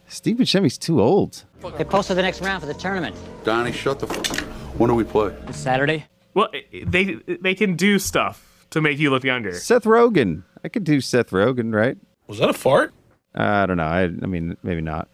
[0.08, 1.44] Steve Buscemi's too old.
[1.78, 3.16] They posted the next round for the tournament.
[3.44, 4.38] Donnie, shut the fuck.
[4.78, 5.36] When do we play?
[5.48, 6.06] This Saturday.
[6.36, 6.50] Well,
[6.86, 9.54] they they can do stuff to make you look younger.
[9.54, 10.44] Seth Rogen.
[10.64, 11.98] I could do Seth Rogen, right?
[12.28, 12.94] Was that a fart?
[13.38, 13.84] Uh, I don't know.
[13.84, 15.08] I, I mean, maybe not.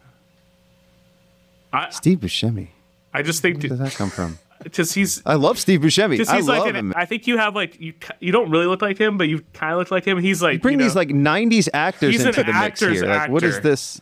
[1.72, 2.70] I, Steve Buscemi.
[3.14, 4.40] I just think Where does that come from?
[4.64, 6.12] because he's I love Steve Buscemi.
[6.12, 6.94] because I love like him.
[6.96, 9.74] I think you have like you you don't really look like him, but you kind
[9.74, 10.18] of look like him.
[10.18, 12.82] He's like you bring you know, these like '90s actors He's an into the mix
[12.82, 13.10] actor's here.
[13.10, 14.02] Like, what is this?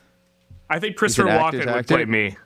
[0.69, 1.95] I think Christopher an Walken actor's would actor?
[1.95, 2.37] play me.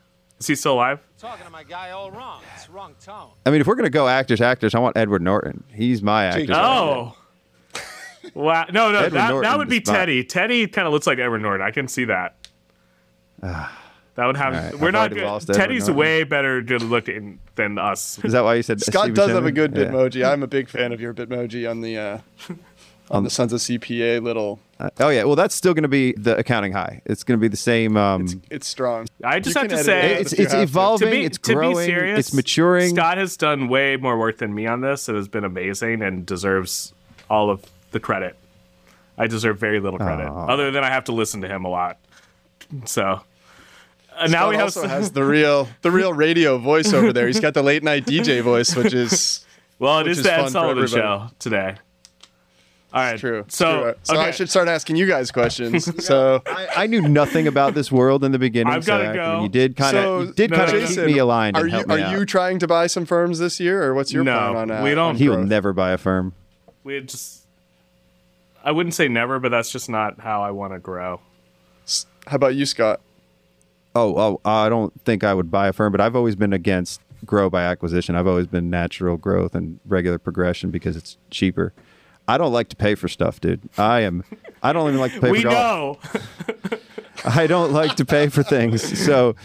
[0.43, 0.99] Is he still alive?
[1.17, 2.41] Talking to my guy all wrong.
[2.53, 3.29] It's wrong tone.
[3.45, 5.63] I mean, if we're gonna go actors, actors, I want Edward Norton.
[5.73, 6.53] He's my actor.
[6.53, 7.15] Oh.
[8.33, 8.65] Wow.
[8.71, 9.95] No, no, Edward that, that would be is fine.
[9.95, 10.23] Teddy.
[10.23, 11.65] Teddy kind of looks like Edward Norton.
[11.65, 12.35] I can see that.
[13.41, 13.69] that
[14.17, 14.53] would have.
[14.55, 15.13] All right, we're I've not
[15.45, 15.53] good.
[15.53, 18.23] Teddy's way better good looking than us.
[18.23, 19.83] Is that why you said Scott Steve does have a good Yeah.
[19.83, 20.25] Bitmoji.
[20.25, 22.17] I'm a big fan of your Bitmoji on the uh,
[23.11, 24.59] on the Sons of CPA little.
[24.79, 27.01] Uh, oh yeah, well that's still going to be the accounting high.
[27.05, 27.95] It's going to be the same.
[27.97, 29.07] Um, It's strong.
[29.23, 30.63] I just You have to edit it say, it's if it's have to.
[30.63, 31.07] evolving.
[31.09, 31.77] to be, it's to growing.
[31.77, 32.95] be serious, it's maturing.
[32.95, 35.07] Scott has done way more work than me on this.
[35.09, 36.93] It has been amazing and deserves
[37.29, 38.35] all of the credit.
[39.17, 40.47] I deserve very little credit, Aw.
[40.47, 41.99] other than I have to listen to him a lot.
[42.85, 43.21] So
[44.17, 47.27] uh, now Scott we have also has the real the real radio voice over there.
[47.27, 49.45] He's got the late night DJ voice, which is
[49.77, 51.01] well, it which is the fun Ed for Sullivan everybody.
[51.01, 51.75] show today.
[52.93, 53.43] All right, True.
[53.47, 53.93] So, True.
[54.03, 55.89] so I should start asking you guys questions.
[56.03, 58.71] So I, I knew nothing about this world in the beginning.
[58.71, 59.41] I've so gotta actually go.
[59.43, 61.61] You did kind of So, you did no, kind of no, keep me aligned are
[61.61, 62.11] and you help me are out.
[62.11, 64.83] you trying to buy some firms this year, or what's your No, plan on that?
[64.83, 66.33] we don't- he will never buy a firm.
[66.83, 67.45] we just.
[68.63, 71.19] I wouldn't say never, but that's just not how I want to grow.
[72.27, 73.01] How about you, Scott?
[73.95, 77.01] Oh, oh, I don't think I would buy a firm, but I've always been against
[77.25, 78.15] grow by acquisition.
[78.15, 81.73] I've always been natural growth and regular progression because it's cheaper.
[82.27, 83.61] I don't like to pay for stuff, dude.
[83.77, 84.23] I am.
[84.61, 86.13] I don't even like to pay we for golf.
[86.71, 86.77] know.
[87.25, 89.05] I don't like to pay for things.
[89.05, 89.35] So,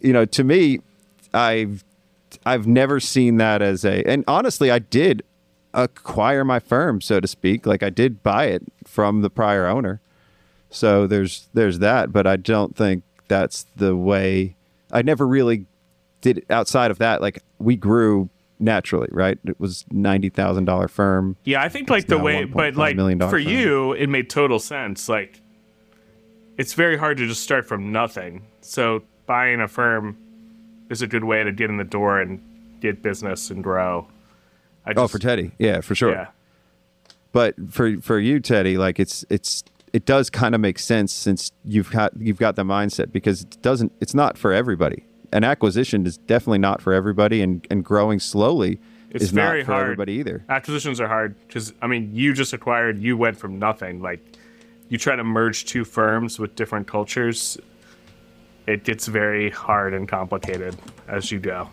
[0.00, 0.80] you know, to me,
[1.32, 1.84] I've
[2.44, 5.22] I've never seen that as a and honestly, I did
[5.74, 7.66] acquire my firm, so to speak.
[7.66, 10.00] Like I did buy it from the prior owner.
[10.70, 14.56] So there's there's that, but I don't think that's the way
[14.92, 15.66] I never really
[16.20, 17.20] did outside of that.
[17.20, 18.28] Like we grew
[18.58, 19.38] naturally, right?
[19.44, 21.36] It was ninety thousand dollar firm.
[21.44, 23.40] Yeah, I think like the way, but like for firm.
[23.40, 25.08] you, it made total sense.
[25.08, 25.40] Like,
[26.56, 28.42] it's very hard to just start from nothing.
[28.60, 30.16] So buying a firm
[30.90, 32.40] is a good way to get in the door and
[32.80, 34.06] get business and grow.
[34.84, 36.12] I oh, for Teddy, yeah, for sure.
[36.12, 36.28] Yeah.
[37.32, 41.52] but for for you teddy like it's it's it does kind of make sense since
[41.64, 46.06] you've got you've got the mindset because it doesn't it's not for everybody an acquisition
[46.06, 48.78] is definitely not for everybody and and growing slowly
[49.10, 49.82] It's is very not for hard.
[49.84, 54.00] everybody either Acquisitions are hard because I mean, you just acquired, you went from nothing.
[54.00, 54.20] Like,
[54.88, 57.58] you try to merge two firms with different cultures.
[58.66, 60.76] It gets very hard and complicated
[61.08, 61.70] as you go.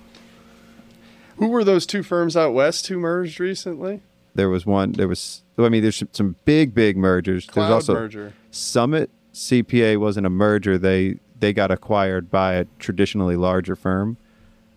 [1.37, 4.01] Who were those two firms out west who merged recently?
[4.35, 7.71] there was one there was i mean there's some, some big big mergers Cloud there's
[7.71, 8.33] also merger.
[8.49, 14.15] summit cpa wasn't a merger they they got acquired by a traditionally larger firm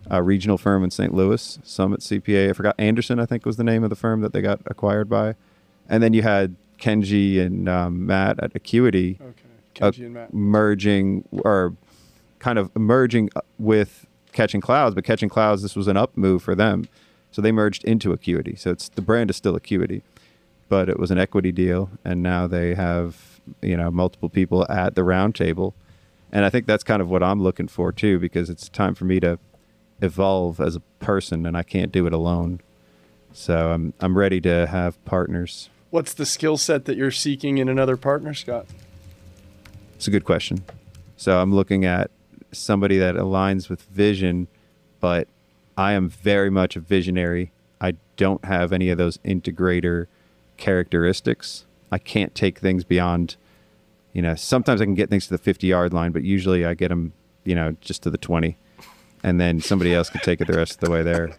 [0.09, 3.63] a regional firm in st louis summit cpa i forgot anderson i think was the
[3.63, 5.33] name of the firm that they got acquired by
[5.89, 10.33] and then you had kenji and um, matt at acuity Okay, Kenji and Matt.
[10.33, 11.73] merging or
[12.39, 16.53] kind of merging with Catching Clouds, but Catching Clouds, this was an up move for
[16.53, 16.87] them.
[17.31, 18.55] So they merged into Acuity.
[18.55, 20.01] So it's the brand is still Acuity,
[20.69, 24.93] but it was an equity deal, and now they have you know multiple people at
[24.95, 25.73] the round table,
[26.31, 29.05] and I think that's kind of what I'm looking for too, because it's time for
[29.05, 29.39] me to
[30.01, 32.61] evolve as a person, and I can't do it alone.
[33.33, 35.69] So I'm I'm ready to have partners.
[35.89, 38.65] What's the skill set that you're seeking in another partner, Scott?
[39.95, 40.63] It's a good question.
[41.15, 42.11] So I'm looking at
[42.51, 44.47] somebody that aligns with vision,
[44.99, 45.27] but
[45.77, 47.51] I am very much a visionary.
[47.79, 50.07] I don't have any of those integrator
[50.57, 51.65] characteristics.
[51.91, 53.37] I can't take things beyond,
[54.13, 56.73] you know, sometimes I can get things to the 50 yard line, but usually I
[56.73, 58.57] get them, you know, just to the 20.
[59.23, 61.31] And then somebody else can take it the rest of the way there.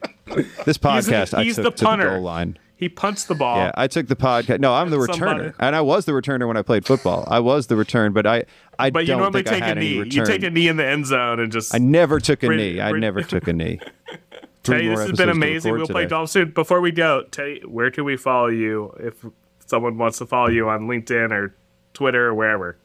[0.64, 2.10] This podcast, I he's took the to the punter.
[2.10, 2.58] goal line.
[2.76, 3.56] He punts the ball.
[3.56, 4.60] Yeah, I took the podcast.
[4.60, 7.24] No, I'm the And somebody- returner, and I was the returner when I played football.
[7.28, 8.44] I was the return, but I,
[8.78, 9.94] I but you don't normally think take I a knee.
[9.94, 11.74] You take a knee in the end zone and just.
[11.74, 12.80] I never took a Bring- knee.
[12.80, 13.80] I bring- never took a knee.
[14.62, 15.72] Teddy, this has been amazing.
[15.72, 16.10] We'll play today.
[16.10, 16.50] golf soon.
[16.50, 19.24] Before we go, Teddy, where can we follow you if
[19.66, 21.54] someone wants to follow you on LinkedIn or
[21.98, 22.76] Twitter or wherever?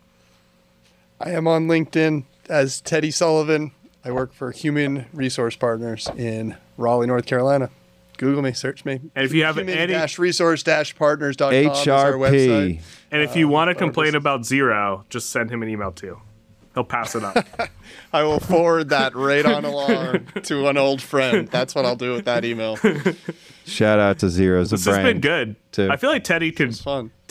[1.21, 3.71] I am on LinkedIn as Teddy Sullivan.
[4.03, 7.69] I work for Human Resource Partners in Raleigh, North Carolina.
[8.17, 9.01] Google me, search me.
[9.15, 12.79] And if you have any- human-resource-partners.com is our website.
[12.79, 12.81] HRP.
[13.11, 16.19] And if you uh, want to complain about Xero, just send him an email too.
[16.73, 17.37] He'll pass it up.
[18.13, 21.47] I will forward that right on along to an old friend.
[21.49, 22.77] That's what I'll do with that email.
[23.67, 25.55] Shout out to Xero's a this has been good.
[25.71, 25.87] too.
[25.91, 26.75] I feel like Teddy could.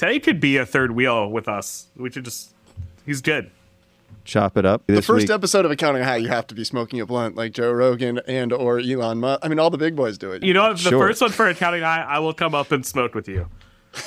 [0.02, 0.08] Fun.
[0.10, 1.86] Teddy could be a third wheel with us.
[1.96, 2.52] We should just.
[3.06, 3.50] He's good.
[4.24, 4.86] Chop it up.
[4.86, 7.34] The This first week, episode of Accounting High, you have to be smoking a blunt
[7.34, 9.40] like Joe Rogan and or Elon Musk.
[9.44, 10.44] I mean, all the big boys do it.
[10.44, 11.08] You know, the Sure.
[11.08, 13.48] first one for accounting high, I will come up and smoke with you.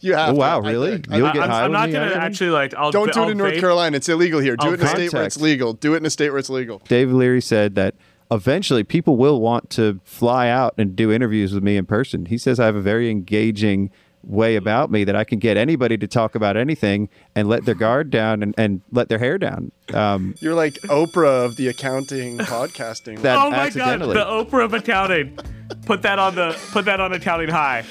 [0.00, 0.90] You have Oh, to, wow, I really?
[0.92, 1.06] think.
[1.12, 2.74] You'll I, get I'm, high I'm not gonna actually like.
[2.74, 3.60] I'll Don't do I'll it in North vape.
[3.60, 3.96] Carolina.
[3.96, 4.56] It's illegal here.
[4.56, 5.74] Do I'll it in a state where it's legal.
[5.74, 6.80] Do it in a state where it's legal.
[6.88, 7.94] Dave Leary said that
[8.28, 12.26] eventually people will want to fly out and do interviews with me in person.
[12.26, 13.90] He says I have a very engaging
[14.24, 17.74] way about me that I can get anybody to talk about anything and let their
[17.74, 19.72] guard down and, and let their hair down.
[19.92, 23.20] Um, You're like Oprah of the accounting podcasting.
[23.22, 25.36] that Oh my god, the Oprah of accounting.
[25.86, 27.84] Put that on the put that on accounting high.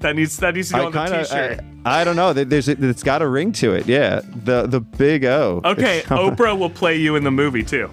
[0.00, 1.60] That needs that needs to go I on the kind of, t-shirt.
[1.86, 2.32] I, I don't know.
[2.34, 3.86] There- There's, it's got a ring to it.
[3.86, 5.60] Yeah, the the big O.
[5.64, 7.90] okay, Oprah will play you in the movie too.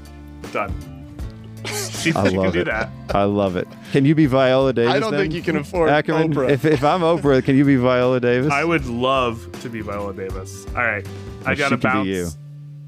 [0.52, 0.74] Done.
[2.04, 2.66] She, she I can love do it.
[2.66, 2.90] that.
[3.10, 3.68] I love it.
[3.92, 4.94] Can you be Viola Davis?
[4.94, 5.22] I don't then?
[5.22, 6.34] think you can afford Ackerman.
[6.34, 6.50] Oprah.
[6.50, 8.52] If, if I'm Oprah, can you be Viola Davis?
[8.52, 10.66] I would love to be Viola Davis.
[10.70, 11.06] All right,
[11.46, 12.06] I Well, gotta she can bounce.
[12.08, 12.28] be you.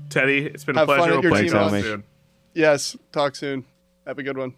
[0.09, 1.11] Teddy, it's been a Have fun pleasure.
[1.13, 2.03] at We'll your play team soon.
[2.53, 2.95] Yes.
[3.11, 3.65] Talk soon.
[4.05, 4.53] Have a good one.